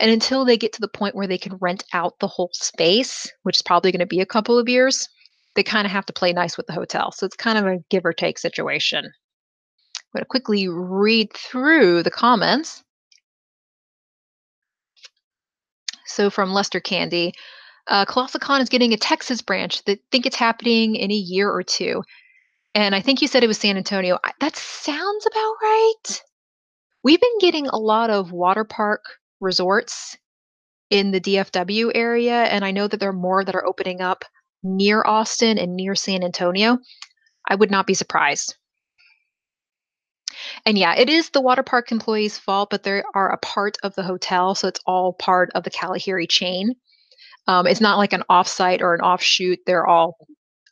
And 0.00 0.10
until 0.10 0.44
they 0.44 0.56
get 0.56 0.72
to 0.72 0.80
the 0.80 0.88
point 0.88 1.14
where 1.14 1.26
they 1.26 1.38
can 1.38 1.56
rent 1.60 1.84
out 1.92 2.18
the 2.18 2.26
whole 2.26 2.50
space, 2.52 3.30
which 3.42 3.58
is 3.58 3.62
probably 3.62 3.92
going 3.92 4.00
to 4.00 4.06
be 4.06 4.20
a 4.20 4.26
couple 4.26 4.58
of 4.58 4.68
years, 4.68 5.08
they 5.54 5.62
kind 5.62 5.86
of 5.86 5.92
have 5.92 6.06
to 6.06 6.12
play 6.12 6.32
nice 6.32 6.56
with 6.56 6.66
the 6.66 6.72
hotel. 6.72 7.12
So 7.12 7.26
it's 7.26 7.36
kind 7.36 7.58
of 7.58 7.66
a 7.66 7.78
give 7.90 8.04
or 8.04 8.12
take 8.12 8.38
situation. 8.38 9.04
I'm 9.04 10.18
going 10.18 10.22
to 10.22 10.26
quickly 10.26 10.68
read 10.68 11.32
through 11.32 12.02
the 12.02 12.10
comments. 12.10 12.82
So 16.06 16.28
from 16.28 16.52
Lester 16.52 16.80
Candy, 16.80 17.32
uh, 17.88 18.04
Colossal 18.04 18.40
Con 18.40 18.60
is 18.60 18.68
getting 18.68 18.92
a 18.92 18.96
Texas 18.96 19.42
branch. 19.42 19.84
They 19.84 19.98
think 20.10 20.26
it's 20.26 20.36
happening 20.36 20.96
in 20.96 21.10
a 21.10 21.14
year 21.14 21.50
or 21.50 21.62
two. 21.62 22.02
And 22.74 22.94
I 22.94 23.00
think 23.00 23.22
you 23.22 23.28
said 23.28 23.44
it 23.44 23.48
was 23.48 23.58
San 23.58 23.76
Antonio. 23.76 24.18
I, 24.24 24.32
that 24.40 24.56
sounds 24.56 25.26
about 25.26 25.54
right. 25.62 26.22
We've 27.04 27.20
been 27.20 27.38
getting 27.38 27.68
a 27.68 27.76
lot 27.76 28.10
of 28.10 28.32
water 28.32 28.64
park 28.64 29.04
resorts 29.44 30.16
in 30.90 31.12
the 31.12 31.20
DFW 31.20 31.92
area, 31.94 32.44
and 32.44 32.64
I 32.64 32.72
know 32.72 32.88
that 32.88 32.98
there 33.00 33.10
are 33.10 33.12
more 33.12 33.44
that 33.44 33.54
are 33.54 33.66
opening 33.66 34.00
up 34.00 34.24
near 34.62 35.02
Austin 35.04 35.58
and 35.58 35.76
near 35.76 35.94
San 35.94 36.24
Antonio. 36.24 36.78
I 37.48 37.54
would 37.54 37.70
not 37.70 37.86
be 37.86 37.94
surprised. 37.94 38.56
And 40.66 40.78
yeah, 40.78 40.94
it 40.94 41.08
is 41.08 41.30
the 41.30 41.40
water 41.40 41.62
park 41.62 41.92
employees' 41.92 42.38
fault, 42.38 42.70
but 42.70 42.82
they 42.82 43.02
are 43.14 43.30
a 43.30 43.38
part 43.38 43.76
of 43.82 43.94
the 43.94 44.02
hotel, 44.02 44.54
so 44.54 44.68
it's 44.68 44.80
all 44.86 45.12
part 45.12 45.50
of 45.54 45.64
the 45.64 45.70
Kalahari 45.70 46.26
chain. 46.26 46.74
Um, 47.46 47.66
it's 47.66 47.80
not 47.80 47.98
like 47.98 48.12
an 48.12 48.24
offsite 48.30 48.80
or 48.80 48.94
an 48.94 49.00
offshoot. 49.00 49.60
They're 49.66 49.86
all 49.86 50.16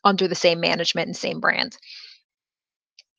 under 0.03 0.27
the 0.27 0.35
same 0.35 0.59
management 0.59 1.07
and 1.07 1.15
same 1.15 1.39
brand. 1.39 1.77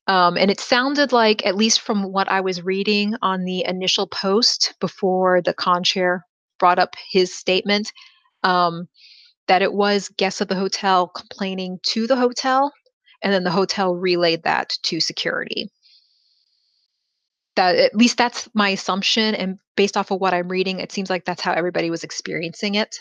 Um, 0.06 0.36
and 0.36 0.50
it 0.50 0.60
sounded 0.60 1.12
like, 1.12 1.46
at 1.46 1.56
least 1.56 1.80
from 1.80 2.12
what 2.12 2.30
I 2.30 2.40
was 2.40 2.62
reading 2.62 3.14
on 3.22 3.44
the 3.44 3.64
initial 3.64 4.06
post 4.06 4.74
before 4.78 5.40
the 5.40 5.54
con 5.54 5.82
chair 5.82 6.26
brought 6.58 6.78
up 6.78 6.94
his 7.10 7.34
statement, 7.34 7.90
um, 8.42 8.86
that 9.48 9.62
it 9.62 9.72
was 9.72 10.10
guests 10.10 10.40
of 10.40 10.48
the 10.48 10.54
hotel 10.54 11.08
complaining 11.08 11.78
to 11.84 12.06
the 12.06 12.16
hotel, 12.16 12.72
and 13.22 13.32
then 13.32 13.44
the 13.44 13.50
hotel 13.50 13.94
relayed 13.94 14.42
that 14.42 14.70
to 14.82 15.00
security. 15.00 15.70
That 17.56 17.76
at 17.76 17.94
least 17.94 18.18
that's 18.18 18.48
my 18.52 18.70
assumption, 18.70 19.34
and 19.34 19.58
based 19.76 19.96
off 19.96 20.10
of 20.10 20.20
what 20.20 20.34
I'm 20.34 20.48
reading, 20.48 20.80
it 20.80 20.92
seems 20.92 21.08
like 21.08 21.24
that's 21.24 21.40
how 21.40 21.52
everybody 21.52 21.88
was 21.88 22.04
experiencing 22.04 22.74
it. 22.74 23.00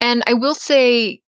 And 0.00 0.22
I 0.26 0.34
will 0.34 0.54
say, 0.54 1.20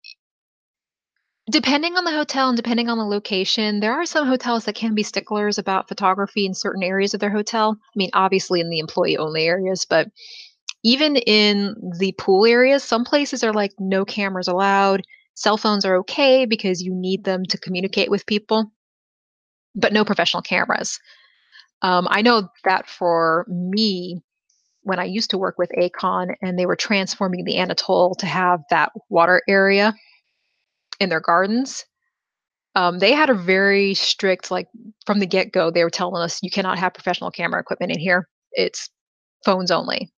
depending 1.51 1.97
on 1.97 2.05
the 2.05 2.13
hotel 2.13 2.49
and 2.49 2.57
depending 2.57 2.89
on 2.89 2.99
the 2.99 3.05
location, 3.05 3.81
there 3.81 3.93
are 3.93 4.07
some 4.07 4.27
hotels 4.27 4.65
that 4.65 4.75
can 4.75 4.95
be 4.95 5.03
sticklers 5.03 5.59
about 5.59 5.89
photography 5.89 6.47
in 6.47 6.55
certain 6.55 6.83
areas 6.83 7.13
of 7.13 7.21
their 7.21 7.31
hotel. 7.31 7.77
I 7.83 7.97
mean, 7.97 8.11
obviously 8.15 8.61
in 8.61 8.71
the 8.71 8.79
employee 8.79 9.19
only 9.19 9.45
areas, 9.47 9.85
but 9.89 10.09
even 10.85 11.17
in 11.17 11.75
the 11.99 12.13
pool 12.13 12.47
areas, 12.47 12.85
some 12.85 13.05
places 13.05 13.45
are 13.45 13.53
like 13.53 13.73
no 13.79 14.05
cameras 14.05 14.49
allowed. 14.49 15.03
Cell 15.35 15.57
phones 15.57 15.85
are 15.85 15.97
okay 15.97 16.47
because 16.47 16.83
you 16.83 16.95
need 16.95 17.25
them 17.25 17.45
to 17.47 17.59
communicate 17.59 18.11
with 18.11 18.27
people, 18.27 18.73
but 19.75 19.93
no 19.93 20.05
professional 20.05 20.43
cameras. 20.43 20.99
Um, 21.83 22.07
I 22.11 22.23
know 22.23 22.49
that 22.65 22.89
for 22.89 23.47
me, 23.49 24.23
when 24.83 24.99
I 24.99 25.05
used 25.05 25.31
to 25.31 25.39
work 25.39 25.59
with 25.59 25.71
A-Kon 25.77 26.31
and 26.41 26.59
they 26.59 26.67
were 26.67 26.77
transforming 26.77 27.45
the 27.45 27.57
Anatole 27.57 28.15
to 28.17 28.27
have 28.27 28.61
that 28.71 28.93
water 29.09 29.43
area 29.49 29.95
in 31.01 31.09
their 31.09 31.21
gardens, 31.21 31.85
um, 32.77 32.99
they 32.99 33.13
had 33.13 33.31
a 33.31 33.35
very 33.35 33.95
strict, 33.95 34.51
like 34.51 34.69
from 35.07 35.19
the 35.19 35.27
get 35.27 35.53
go, 35.53 35.71
they 35.71 35.83
were 35.83 35.91
telling 35.91 36.23
us 36.23 36.39
you 36.43 36.51
cannot 36.51 36.79
have 36.79 36.95
professional 36.95 37.31
camera 37.31 37.61
equipment 37.61 37.93
in 37.93 37.99
here. 37.99 38.29
It's 38.53 38.89
phones 39.45 39.71
only. 39.71 40.13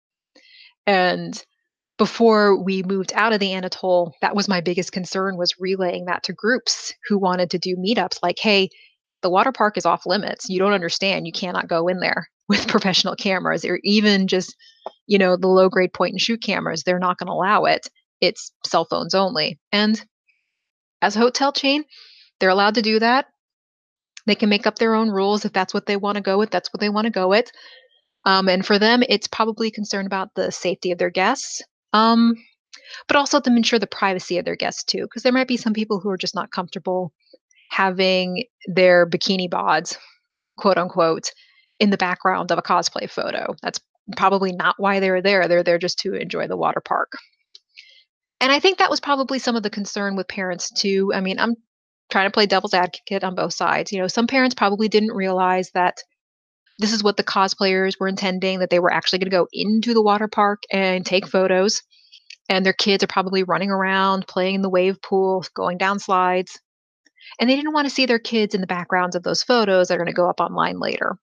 And 0.87 1.43
before 1.99 2.63
we 2.63 2.83
moved 2.83 3.13
out 3.15 3.33
of 3.33 3.41
the 3.41 3.53
Anatole, 3.53 4.15
that 4.21 4.35
was 4.35 4.49
my 4.49 4.61
biggest 4.61 4.93
concern 4.93 5.37
was 5.37 5.55
relaying 5.59 6.07
that 6.07 6.25
to 6.25 6.33
groups 6.33 6.93
who 7.09 7.19
wanted 7.19 7.51
to 7.51 7.59
do 7.59 7.77
meetups 7.77 8.19
like, 8.23 8.39
hey, 8.39 8.69
the 9.23 9.31
water 9.31 9.53
park 9.53 9.79
is 9.79 9.87
off 9.87 10.05
limits. 10.05 10.49
You 10.49 10.59
don't 10.59 10.73
understand. 10.73 11.27
You 11.27 11.33
cannot 11.33 11.69
go 11.69 11.89
in 11.89 12.01
there 12.01 12.29
with 12.49 12.69
professional 12.69 13.15
cameras 13.15 13.65
or 13.65 13.79
even 13.85 14.27
just, 14.27 14.55
you 15.07 15.17
know, 15.17 15.37
the 15.37 15.49
low 15.49 15.69
grade 15.69 15.93
point 15.93 16.13
and 16.13 16.21
shoot 16.21 16.43
cameras. 16.43 16.83
They're 16.83 16.99
not 16.99 17.19
going 17.19 17.29
to 17.29 17.33
allow 17.33 17.65
it. 17.65 17.89
It's 18.21 18.53
cell 18.67 18.85
phones 18.85 19.15
only. 19.15 19.59
And 19.71 20.05
as 21.03 21.17
a 21.17 21.21
hotel 21.21 21.53
chain, 21.53 21.85
they're 22.41 22.49
allowed 22.49 22.77
to 22.77 22.83
do 22.83 22.99
that. 23.01 23.27
They 24.27 24.37
can 24.37 24.49
make 24.49 24.67
up 24.67 24.79
their 24.79 24.95
own 24.95 25.11
rules 25.11 25.45
if 25.45 25.53
that's 25.53 25.75
what 25.75 25.87
they 25.87 25.97
want 25.97 26.17
to 26.17 26.23
go 26.23 26.39
with. 26.39 26.51
That's 26.51 26.73
what 26.73 26.81
they 26.81 26.89
want 26.89 27.07
to 27.07 27.11
go 27.11 27.29
with. 27.29 27.51
Um, 28.25 28.49
and 28.49 28.65
for 28.65 28.79
them, 28.79 29.03
it's 29.09 29.27
probably 29.27 29.71
concerned 29.71 30.07
about 30.07 30.35
the 30.35 30.53
safety 30.53 30.93
of 30.93 30.99
their 30.99 31.11
guests, 31.11 31.61
um, 31.93 32.37
but 33.09 33.17
also 33.17 33.41
to 33.41 33.51
ensure 33.51 33.81
the 33.81 33.87
privacy 33.87 34.39
of 34.39 34.45
their 34.45 34.57
guests 34.57 34.85
too, 34.85 35.03
because 35.03 35.25
there 35.25 35.33
might 35.33 35.49
be 35.49 35.57
some 35.57 35.73
people 35.73 35.99
who 35.99 36.09
are 36.09 36.17
just 36.17 36.37
not 36.37 36.53
comfortable 36.53 37.13
having 37.71 38.45
their 38.67 39.09
bikini 39.09 39.49
bods, 39.49 39.97
quote 40.57 40.79
unquote, 40.79 41.33
in 41.81 41.91
the 41.91 41.97
background 41.97 42.53
of 42.53 42.59
a 42.59 42.63
cosplay 42.63 43.11
photo. 43.11 43.57
That's 43.61 43.81
probably 44.17 44.53
not 44.53 44.77
why 44.79 45.01
they're 45.01 45.23
there. 45.23 45.49
They're 45.49 45.65
there 45.65 45.79
just 45.79 45.99
to 46.01 46.15
enjoy 46.15 46.47
the 46.47 46.57
water 46.57 46.81
park. 46.81 47.11
And 48.43 48.51
I 48.51 48.59
think 48.59 48.79
that 48.79 48.91
was 48.91 48.99
probably 48.99 49.39
some 49.39 49.55
of 49.55 49.63
the 49.63 49.71
concern 49.71 50.17
with 50.17 50.27
parents 50.27 50.69
too. 50.73 51.13
I 51.15 51.21
mean, 51.21 51.39
I'm 51.39 51.55
trying 52.11 52.27
to 52.27 52.33
play 52.33 52.45
devil's 52.45 52.75
advocate 52.75 53.23
on 53.23 53.37
both 53.37 53.55
sides. 53.55 53.93
You 53.93 54.01
know, 54.01 54.09
some 54.09 54.27
parents 54.27 54.57
probably 54.57 54.89
didn't 54.89 55.13
realize 55.15 55.71
that 55.75 55.99
this 56.81 56.93
is 56.93 57.05
what 57.05 57.17
the 57.17 57.23
cosplayers 57.23 58.01
were 58.01 58.09
intending, 58.09 58.59
that 58.59 58.69
they 58.69 58.81
were 58.81 58.93
actually 58.93 59.21
going 59.21 59.31
to 59.31 59.37
go 59.37 59.47
into 59.53 59.95
the 59.95 60.03
water 60.03 60.27
park 60.27 60.65
and 60.73 61.07
take 61.07 61.29
photos. 61.29 61.83
And 62.49 62.67
their 62.67 62.73
kids 62.73 63.05
are 63.05 63.07
probably 63.09 63.45
running 63.45 63.71
around, 63.71 64.27
playing 64.27 64.57
in 64.57 64.63
the 64.63 64.69
wave 64.69 65.01
pool, 65.01 65.45
going 65.55 65.79
down 65.79 66.01
slides. 66.01 66.59
And 67.41 67.49
they 67.49 67.55
didn't 67.55 67.75
want 67.75 67.87
to 67.87 67.95
see 67.95 68.07
their 68.07 68.19
kids 68.19 68.57
in 68.57 68.61
the 68.61 68.67
backgrounds 68.67 69.15
of 69.15 69.23
those 69.23 69.45
photos 69.45 69.87
that 69.87 69.95
are 69.95 69.99
going 69.99 70.07
to 70.07 70.13
go 70.13 70.29
up 70.29 70.41
online 70.41 70.81
later. 70.81 71.17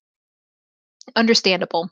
Understandable. 1.14 1.90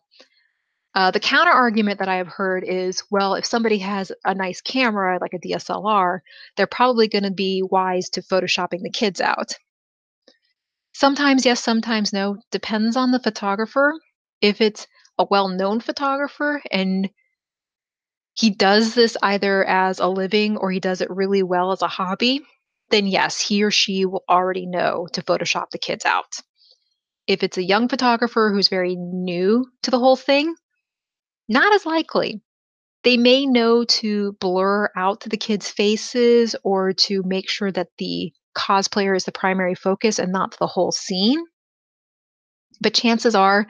Uh, 0.95 1.11
the 1.11 1.21
counter 1.21 1.53
argument 1.53 1.99
that 1.99 2.09
I 2.09 2.17
have 2.17 2.29
heard 2.29 2.65
is 2.65 3.03
well, 3.11 3.35
if 3.35 3.45
somebody 3.45 3.79
has 3.79 4.11
a 4.25 4.35
nice 4.35 4.61
camera, 4.61 5.19
like 5.21 5.35
a 5.35 5.39
DSLR, 5.39 6.21
they're 6.57 6.67
probably 6.67 7.09
going 7.09 7.25
to 7.25 7.31
be 7.31 7.63
wise 7.63 8.09
to 8.11 8.23
photoshopping 8.23 8.83
the 8.83 8.91
kids 8.91 9.21
out. 9.21 9.55
Sometimes 10.95 11.47
yes, 11.47 11.63
sometimes 11.63 12.13
no. 12.13 12.39
Depends 12.51 12.97
on 12.97 13.13
the 13.13 13.21
photographer. 13.21 13.95
If 14.41 14.61
it's 14.61 14.87
a 15.19 15.27
well 15.31 15.49
known 15.49 15.81
photographer 15.81 16.63
and 16.71 17.11
he 18.35 18.51
does 18.51 18.95
this 18.95 19.17
either 19.23 19.65
as 19.65 19.99
a 19.99 20.07
living 20.09 20.57
or 20.57 20.71
he 20.71 20.81
does 20.81 21.01
it 21.01 21.11
really 21.11 21.43
well 21.43 21.73
as 21.73 21.83
a 21.83 21.89
hobby, 21.89 22.41
then 22.91 23.07
yes, 23.07 23.41
he 23.41 23.63
or 23.63 23.71
she 23.71 24.07
will 24.07 24.25
already 24.29 24.67
know 24.67 25.07
to 25.13 25.23
Photoshop 25.23 25.71
the 25.71 25.79
kids 25.79 26.05
out. 26.05 26.39
If 27.27 27.43
it's 27.43 27.59
a 27.59 27.65
young 27.65 27.89
photographer 27.89 28.51
who's 28.53 28.69
very 28.69 28.97
new 28.97 29.67
to 29.83 29.91
the 29.91 29.99
whole 29.99 30.17
thing, 30.17 30.55
not 31.49 31.73
as 31.73 31.87
likely. 31.87 32.41
They 33.05 33.17
may 33.17 33.47
know 33.47 33.85
to 33.85 34.33
blur 34.41 34.91
out 34.97 35.21
the 35.21 35.37
kids' 35.37 35.71
faces 35.71 36.57
or 36.65 36.93
to 36.93 37.23
make 37.25 37.49
sure 37.49 37.71
that 37.73 37.89
the 37.99 38.33
cosplayer 38.57 39.17
is 39.17 39.25
the 39.25 39.33
primary 39.33 39.75
focus 39.75 40.19
and 40.19 40.33
not 40.33 40.59
the 40.59 40.67
whole 40.67 40.93
scene. 40.93 41.43
But 42.81 42.95
chances 42.95 43.35
are 43.35 43.67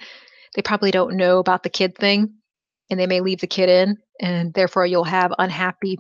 they 0.57 0.63
probably 0.63 0.91
don't 0.91 1.17
know 1.17 1.39
about 1.39 1.63
the 1.63 1.71
kid 1.71 1.97
thing 1.97 2.35
and 2.91 2.99
they 2.99 3.07
may 3.07 3.21
leave 3.21 3.41
the 3.41 3.47
kid 3.47 3.69
in, 3.69 3.99
and 4.21 4.55
therefore 4.55 4.87
you'll 4.87 5.05
have 5.05 5.33
unhappy 5.39 5.99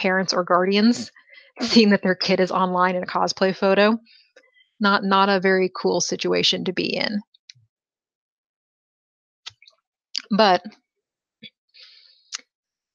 parents 0.00 0.32
or 0.32 0.42
guardians 0.42 1.12
seeing 1.60 1.90
that 1.90 2.02
their 2.02 2.14
kid 2.14 2.40
is 2.40 2.50
online 2.50 2.96
in 2.96 3.02
a 3.02 3.06
cosplay 3.06 3.54
photo. 3.54 3.98
Not 4.80 5.04
not 5.04 5.28
a 5.28 5.38
very 5.40 5.70
cool 5.80 6.00
situation 6.00 6.64
to 6.64 6.72
be 6.72 6.96
in. 6.96 7.20
But 10.36 10.62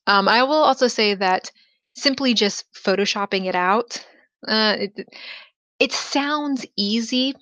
um, 0.10 0.28
I 0.28 0.42
will 0.42 0.64
also 0.64 0.88
say 0.88 1.14
that 1.14 1.52
simply 1.96 2.34
just 2.34 2.66
photoshopping 2.74 3.46
it 3.46 3.54
out, 3.54 4.04
uh, 4.48 4.76
it, 4.80 5.08
it 5.80 5.92
sounds 5.94 6.66
easy 6.76 7.36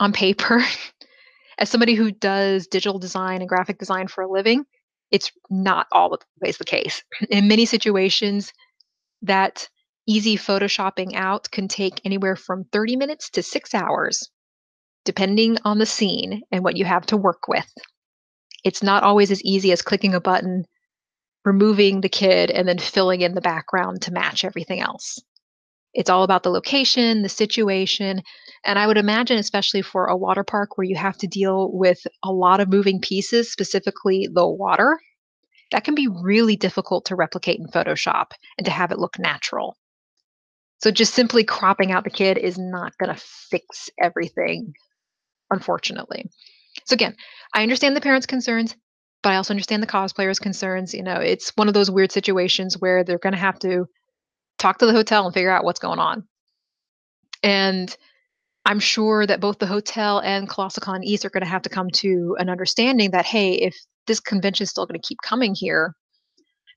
on 0.00 0.12
paper. 0.12 0.60
As 1.58 1.70
somebody 1.70 1.94
who 1.94 2.10
does 2.10 2.66
digital 2.66 2.98
design 2.98 3.40
and 3.40 3.48
graphic 3.48 3.78
design 3.78 4.08
for 4.08 4.22
a 4.22 4.30
living, 4.30 4.64
it's 5.12 5.30
not 5.48 5.86
always 5.92 6.58
the 6.58 6.64
case. 6.64 7.04
In 7.30 7.46
many 7.46 7.66
situations, 7.66 8.52
that 9.22 9.68
easy 10.08 10.36
photoshopping 10.36 11.14
out 11.14 11.48
can 11.52 11.68
take 11.68 12.00
anywhere 12.04 12.34
from 12.34 12.64
30 12.72 12.96
minutes 12.96 13.30
to 13.30 13.44
six 13.44 13.74
hours, 13.74 14.28
depending 15.04 15.58
on 15.64 15.78
the 15.78 15.86
scene 15.86 16.42
and 16.50 16.64
what 16.64 16.76
you 16.76 16.84
have 16.84 17.06
to 17.06 17.16
work 17.16 17.46
with. 17.46 17.72
It's 18.64 18.82
not 18.82 19.04
always 19.04 19.30
as 19.30 19.42
easy 19.42 19.70
as 19.70 19.82
clicking 19.82 20.14
a 20.14 20.20
button, 20.20 20.64
removing 21.44 22.00
the 22.00 22.08
kid, 22.08 22.50
and 22.50 22.68
then 22.68 22.78
filling 22.78 23.20
in 23.20 23.34
the 23.34 23.40
background 23.40 24.02
to 24.02 24.12
match 24.12 24.44
everything 24.44 24.80
else. 24.80 25.18
It's 25.94 26.10
all 26.10 26.22
about 26.22 26.42
the 26.42 26.50
location, 26.50 27.22
the 27.22 27.28
situation. 27.28 28.22
And 28.64 28.78
I 28.78 28.86
would 28.86 28.98
imagine, 28.98 29.38
especially 29.38 29.82
for 29.82 30.06
a 30.06 30.16
water 30.16 30.44
park 30.44 30.76
where 30.76 30.86
you 30.86 30.96
have 30.96 31.16
to 31.18 31.26
deal 31.26 31.70
with 31.72 32.06
a 32.22 32.30
lot 32.30 32.60
of 32.60 32.68
moving 32.68 33.00
pieces, 33.00 33.50
specifically 33.50 34.28
the 34.32 34.46
water, 34.46 34.98
that 35.70 35.84
can 35.84 35.94
be 35.94 36.08
really 36.08 36.56
difficult 36.56 37.06
to 37.06 37.16
replicate 37.16 37.58
in 37.58 37.66
Photoshop 37.68 38.32
and 38.56 38.64
to 38.64 38.70
have 38.70 38.92
it 38.92 38.98
look 38.98 39.18
natural. 39.18 39.76
So 40.80 40.90
just 40.90 41.14
simply 41.14 41.42
cropping 41.42 41.90
out 41.90 42.04
the 42.04 42.10
kid 42.10 42.38
is 42.38 42.58
not 42.58 42.96
going 42.98 43.14
to 43.14 43.20
fix 43.20 43.90
everything, 44.00 44.74
unfortunately. 45.50 46.30
So 46.84 46.94
again, 46.94 47.16
I 47.52 47.62
understand 47.62 47.96
the 47.96 48.00
parents' 48.00 48.26
concerns, 48.26 48.76
but 49.28 49.34
I 49.34 49.36
also 49.36 49.52
understand 49.52 49.82
the 49.82 49.86
cosplayers' 49.86 50.40
concerns. 50.40 50.94
You 50.94 51.02
know, 51.02 51.16
it's 51.16 51.52
one 51.54 51.68
of 51.68 51.74
those 51.74 51.90
weird 51.90 52.10
situations 52.10 52.78
where 52.78 53.04
they're 53.04 53.18
going 53.18 53.34
to 53.34 53.38
have 53.38 53.58
to 53.58 53.84
talk 54.58 54.78
to 54.78 54.86
the 54.86 54.94
hotel 54.94 55.26
and 55.26 55.34
figure 55.34 55.50
out 55.50 55.64
what's 55.64 55.80
going 55.80 55.98
on. 55.98 56.26
And 57.42 57.94
I'm 58.64 58.80
sure 58.80 59.26
that 59.26 59.38
both 59.38 59.58
the 59.58 59.66
hotel 59.66 60.20
and 60.20 60.48
ColossalCon 60.48 61.00
East 61.02 61.26
are 61.26 61.30
going 61.30 61.42
to 61.42 61.50
have 61.50 61.60
to 61.60 61.68
come 61.68 61.90
to 61.96 62.36
an 62.38 62.48
understanding 62.48 63.10
that, 63.10 63.26
hey, 63.26 63.52
if 63.52 63.76
this 64.06 64.18
convention 64.18 64.64
is 64.64 64.70
still 64.70 64.86
going 64.86 64.98
to 64.98 65.06
keep 65.06 65.18
coming 65.22 65.54
here, 65.54 65.92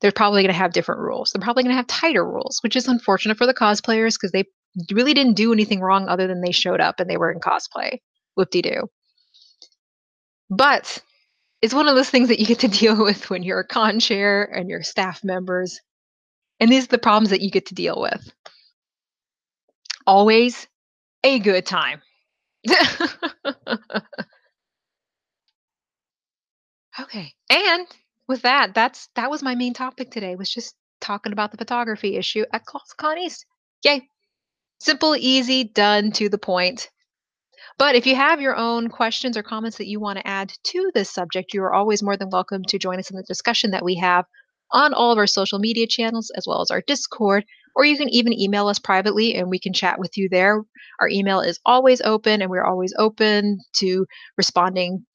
they're 0.01 0.11
probably 0.11 0.41
going 0.41 0.51
to 0.51 0.59
have 0.59 0.73
different 0.73 0.99
rules. 0.99 1.31
They're 1.31 1.41
probably 1.41 1.63
going 1.63 1.73
to 1.73 1.77
have 1.77 1.87
tighter 1.87 2.29
rules, 2.29 2.59
which 2.63 2.75
is 2.75 2.85
unfortunate 2.85 3.37
for 3.37 3.45
the 3.47 3.53
cosplayers 3.53 4.15
because 4.15 4.33
they 4.33 4.43
really 4.91 5.13
didn't 5.13 5.37
do 5.37 5.53
anything 5.53 5.79
wrong 5.79 6.09
other 6.09 6.27
than 6.27 6.41
they 6.41 6.51
showed 6.51 6.81
up 6.81 6.99
and 6.99 7.09
they 7.09 7.15
were 7.15 7.31
in 7.31 7.39
cosplay. 7.39 7.99
Whoop 8.35 8.49
de 8.49 8.61
doo. 8.61 8.89
But 10.49 11.01
it's 11.61 11.73
one 11.73 11.87
of 11.87 11.95
those 11.95 12.09
things 12.09 12.29
that 12.29 12.39
you 12.39 12.45
get 12.45 12.59
to 12.59 12.67
deal 12.79 13.03
with 13.03 13.29
when 13.29 13.43
you're 13.43 13.59
a 13.59 13.67
con 13.67 13.99
chair 13.99 14.43
and 14.43 14.69
your 14.69 14.83
staff 14.83 15.23
members. 15.23 15.79
And 16.59 16.71
these 16.71 16.85
are 16.85 16.89
the 16.89 16.97
problems 16.97 17.29
that 17.31 17.41
you 17.41 17.49
get 17.49 17.67
to 17.67 17.75
deal 17.75 17.99
with. 17.99 18.31
Always 20.05 20.67
a 21.23 21.39
good 21.39 21.65
time. 21.65 22.01
okay. 26.99 27.33
And 27.49 27.87
with 28.27 28.43
that, 28.43 28.73
that's 28.73 29.09
that 29.15 29.29
was 29.29 29.41
my 29.43 29.55
main 29.55 29.73
topic 29.73 30.11
today. 30.11 30.35
Was 30.35 30.51
just 30.51 30.75
talking 30.99 31.33
about 31.33 31.51
the 31.51 31.57
photography 31.57 32.15
issue 32.15 32.45
at 32.53 32.65
ColossalCon 32.65 33.17
East. 33.17 33.45
Yay! 33.83 34.07
Simple, 34.79 35.15
easy, 35.15 35.63
done, 35.63 36.11
to 36.13 36.29
the 36.29 36.37
point. 36.37 36.89
But 37.77 37.95
if 37.95 38.05
you 38.05 38.15
have 38.15 38.41
your 38.41 38.55
own 38.55 38.89
questions 38.89 39.37
or 39.37 39.43
comments 39.43 39.77
that 39.77 39.87
you 39.87 39.99
want 39.99 40.19
to 40.19 40.27
add 40.27 40.53
to 40.65 40.91
this 40.93 41.09
subject, 41.09 41.53
you 41.53 41.63
are 41.63 41.73
always 41.73 42.03
more 42.03 42.17
than 42.17 42.29
welcome 42.29 42.63
to 42.65 42.79
join 42.79 42.99
us 42.99 43.09
in 43.09 43.17
the 43.17 43.23
discussion 43.23 43.71
that 43.71 43.83
we 43.83 43.95
have 43.95 44.25
on 44.71 44.93
all 44.93 45.11
of 45.11 45.17
our 45.17 45.27
social 45.27 45.59
media 45.59 45.87
channels 45.87 46.31
as 46.35 46.45
well 46.47 46.61
as 46.61 46.71
our 46.71 46.81
Discord, 46.81 47.45
or 47.75 47.85
you 47.85 47.97
can 47.97 48.09
even 48.09 48.39
email 48.39 48.67
us 48.67 48.79
privately 48.79 49.35
and 49.35 49.49
we 49.49 49.59
can 49.59 49.73
chat 49.73 49.99
with 49.99 50.17
you 50.17 50.29
there. 50.29 50.61
Our 50.99 51.09
email 51.09 51.41
is 51.41 51.59
always 51.65 52.01
open 52.01 52.41
and 52.41 52.49
we're 52.49 52.65
always 52.65 52.93
open 52.97 53.59
to 53.77 54.05
responding 54.37 55.05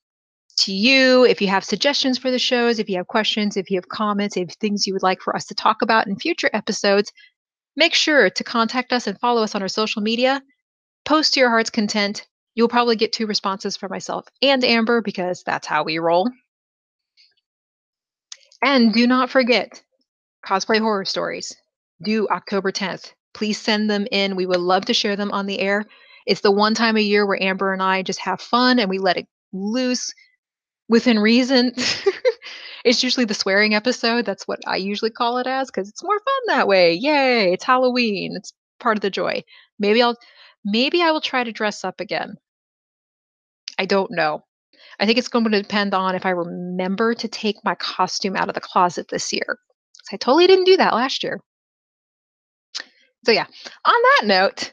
to 0.58 0.72
you. 0.72 1.24
If 1.24 1.40
you 1.40 1.48
have 1.48 1.64
suggestions 1.64 2.18
for 2.18 2.30
the 2.30 2.38
shows, 2.38 2.78
if 2.78 2.88
you 2.88 2.96
have 2.96 3.06
questions, 3.06 3.56
if 3.56 3.70
you 3.70 3.76
have 3.76 3.88
comments, 3.88 4.36
if 4.36 4.50
things 4.54 4.86
you 4.86 4.94
would 4.94 5.02
like 5.02 5.20
for 5.20 5.36
us 5.36 5.46
to 5.46 5.54
talk 5.54 5.82
about 5.82 6.06
in 6.06 6.18
future 6.18 6.50
episodes, 6.52 7.12
make 7.76 7.94
sure 7.94 8.30
to 8.30 8.44
contact 8.44 8.92
us 8.92 9.06
and 9.06 9.18
follow 9.20 9.42
us 9.42 9.54
on 9.54 9.62
our 9.62 9.68
social 9.68 10.02
media. 10.02 10.42
Post 11.04 11.34
to 11.34 11.40
your 11.40 11.50
heart's 11.50 11.70
content. 11.70 12.26
You'll 12.56 12.68
probably 12.68 12.96
get 12.96 13.12
two 13.12 13.26
responses 13.26 13.76
from 13.76 13.90
myself 13.90 14.26
and 14.42 14.64
Amber 14.64 15.02
because 15.02 15.42
that's 15.44 15.66
how 15.66 15.84
we 15.84 15.98
roll. 15.98 16.30
And 18.64 18.92
do 18.94 19.06
not 19.06 19.30
forget 19.30 19.82
cosplay 20.44 20.80
horror 20.80 21.04
stories 21.04 21.54
due 22.02 22.26
October 22.28 22.72
10th. 22.72 23.12
Please 23.34 23.60
send 23.60 23.90
them 23.90 24.06
in. 24.10 24.36
We 24.36 24.46
would 24.46 24.60
love 24.60 24.86
to 24.86 24.94
share 24.94 25.16
them 25.16 25.30
on 25.32 25.44
the 25.44 25.60
air. 25.60 25.84
It's 26.26 26.40
the 26.40 26.50
one 26.50 26.74
time 26.74 26.96
a 26.96 27.00
year 27.00 27.26
where 27.26 27.40
Amber 27.40 27.74
and 27.74 27.82
I 27.82 28.02
just 28.02 28.20
have 28.20 28.40
fun 28.40 28.78
and 28.78 28.88
we 28.88 28.98
let 28.98 29.18
it 29.18 29.28
loose 29.52 30.12
within 30.88 31.18
reason. 31.18 31.72
it's 32.84 33.02
usually 33.02 33.26
the 33.26 33.34
swearing 33.34 33.74
episode. 33.74 34.24
That's 34.24 34.48
what 34.48 34.60
I 34.66 34.76
usually 34.76 35.10
call 35.10 35.36
it 35.38 35.46
as 35.46 35.70
because 35.70 35.90
it's 35.90 36.02
more 36.02 36.18
fun 36.18 36.56
that 36.56 36.66
way. 36.66 36.94
Yay! 36.94 37.52
It's 37.52 37.64
Halloween. 37.64 38.34
It's 38.36 38.54
part 38.80 38.96
of 38.96 39.02
the 39.02 39.10
joy. 39.10 39.44
Maybe 39.78 40.00
I'll 40.00 40.16
maybe 40.64 41.02
I 41.02 41.10
will 41.10 41.20
try 41.20 41.44
to 41.44 41.52
dress 41.52 41.84
up 41.84 42.00
again. 42.00 42.36
I 43.78 43.86
don't 43.86 44.10
know. 44.10 44.42
I 44.98 45.06
think 45.06 45.18
it's 45.18 45.28
going 45.28 45.44
to 45.44 45.62
depend 45.62 45.94
on 45.94 46.14
if 46.14 46.24
I 46.24 46.30
remember 46.30 47.14
to 47.14 47.28
take 47.28 47.56
my 47.64 47.74
costume 47.74 48.36
out 48.36 48.48
of 48.48 48.54
the 48.54 48.60
closet 48.60 49.08
this 49.08 49.32
year. 49.32 49.58
I 50.12 50.16
totally 50.16 50.46
didn't 50.46 50.64
do 50.64 50.76
that 50.76 50.94
last 50.94 51.22
year. 51.22 51.40
So, 53.24 53.32
yeah, 53.32 53.46
on 53.84 54.02
that 54.02 54.22
note, 54.24 54.72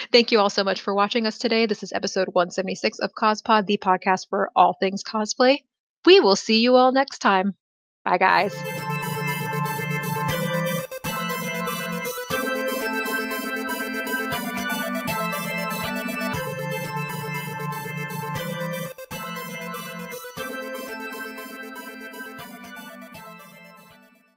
thank 0.12 0.32
you 0.32 0.40
all 0.40 0.50
so 0.50 0.64
much 0.64 0.80
for 0.80 0.92
watching 0.92 1.26
us 1.26 1.38
today. 1.38 1.66
This 1.66 1.84
is 1.84 1.92
episode 1.92 2.28
176 2.32 2.98
of 2.98 3.12
CosPod, 3.14 3.66
the 3.66 3.78
podcast 3.78 4.26
for 4.28 4.50
all 4.56 4.76
things 4.80 5.04
cosplay. 5.04 5.58
We 6.04 6.18
will 6.18 6.36
see 6.36 6.60
you 6.60 6.74
all 6.74 6.90
next 6.90 7.20
time. 7.20 7.54
Bye, 8.04 8.18
guys. 8.18 8.81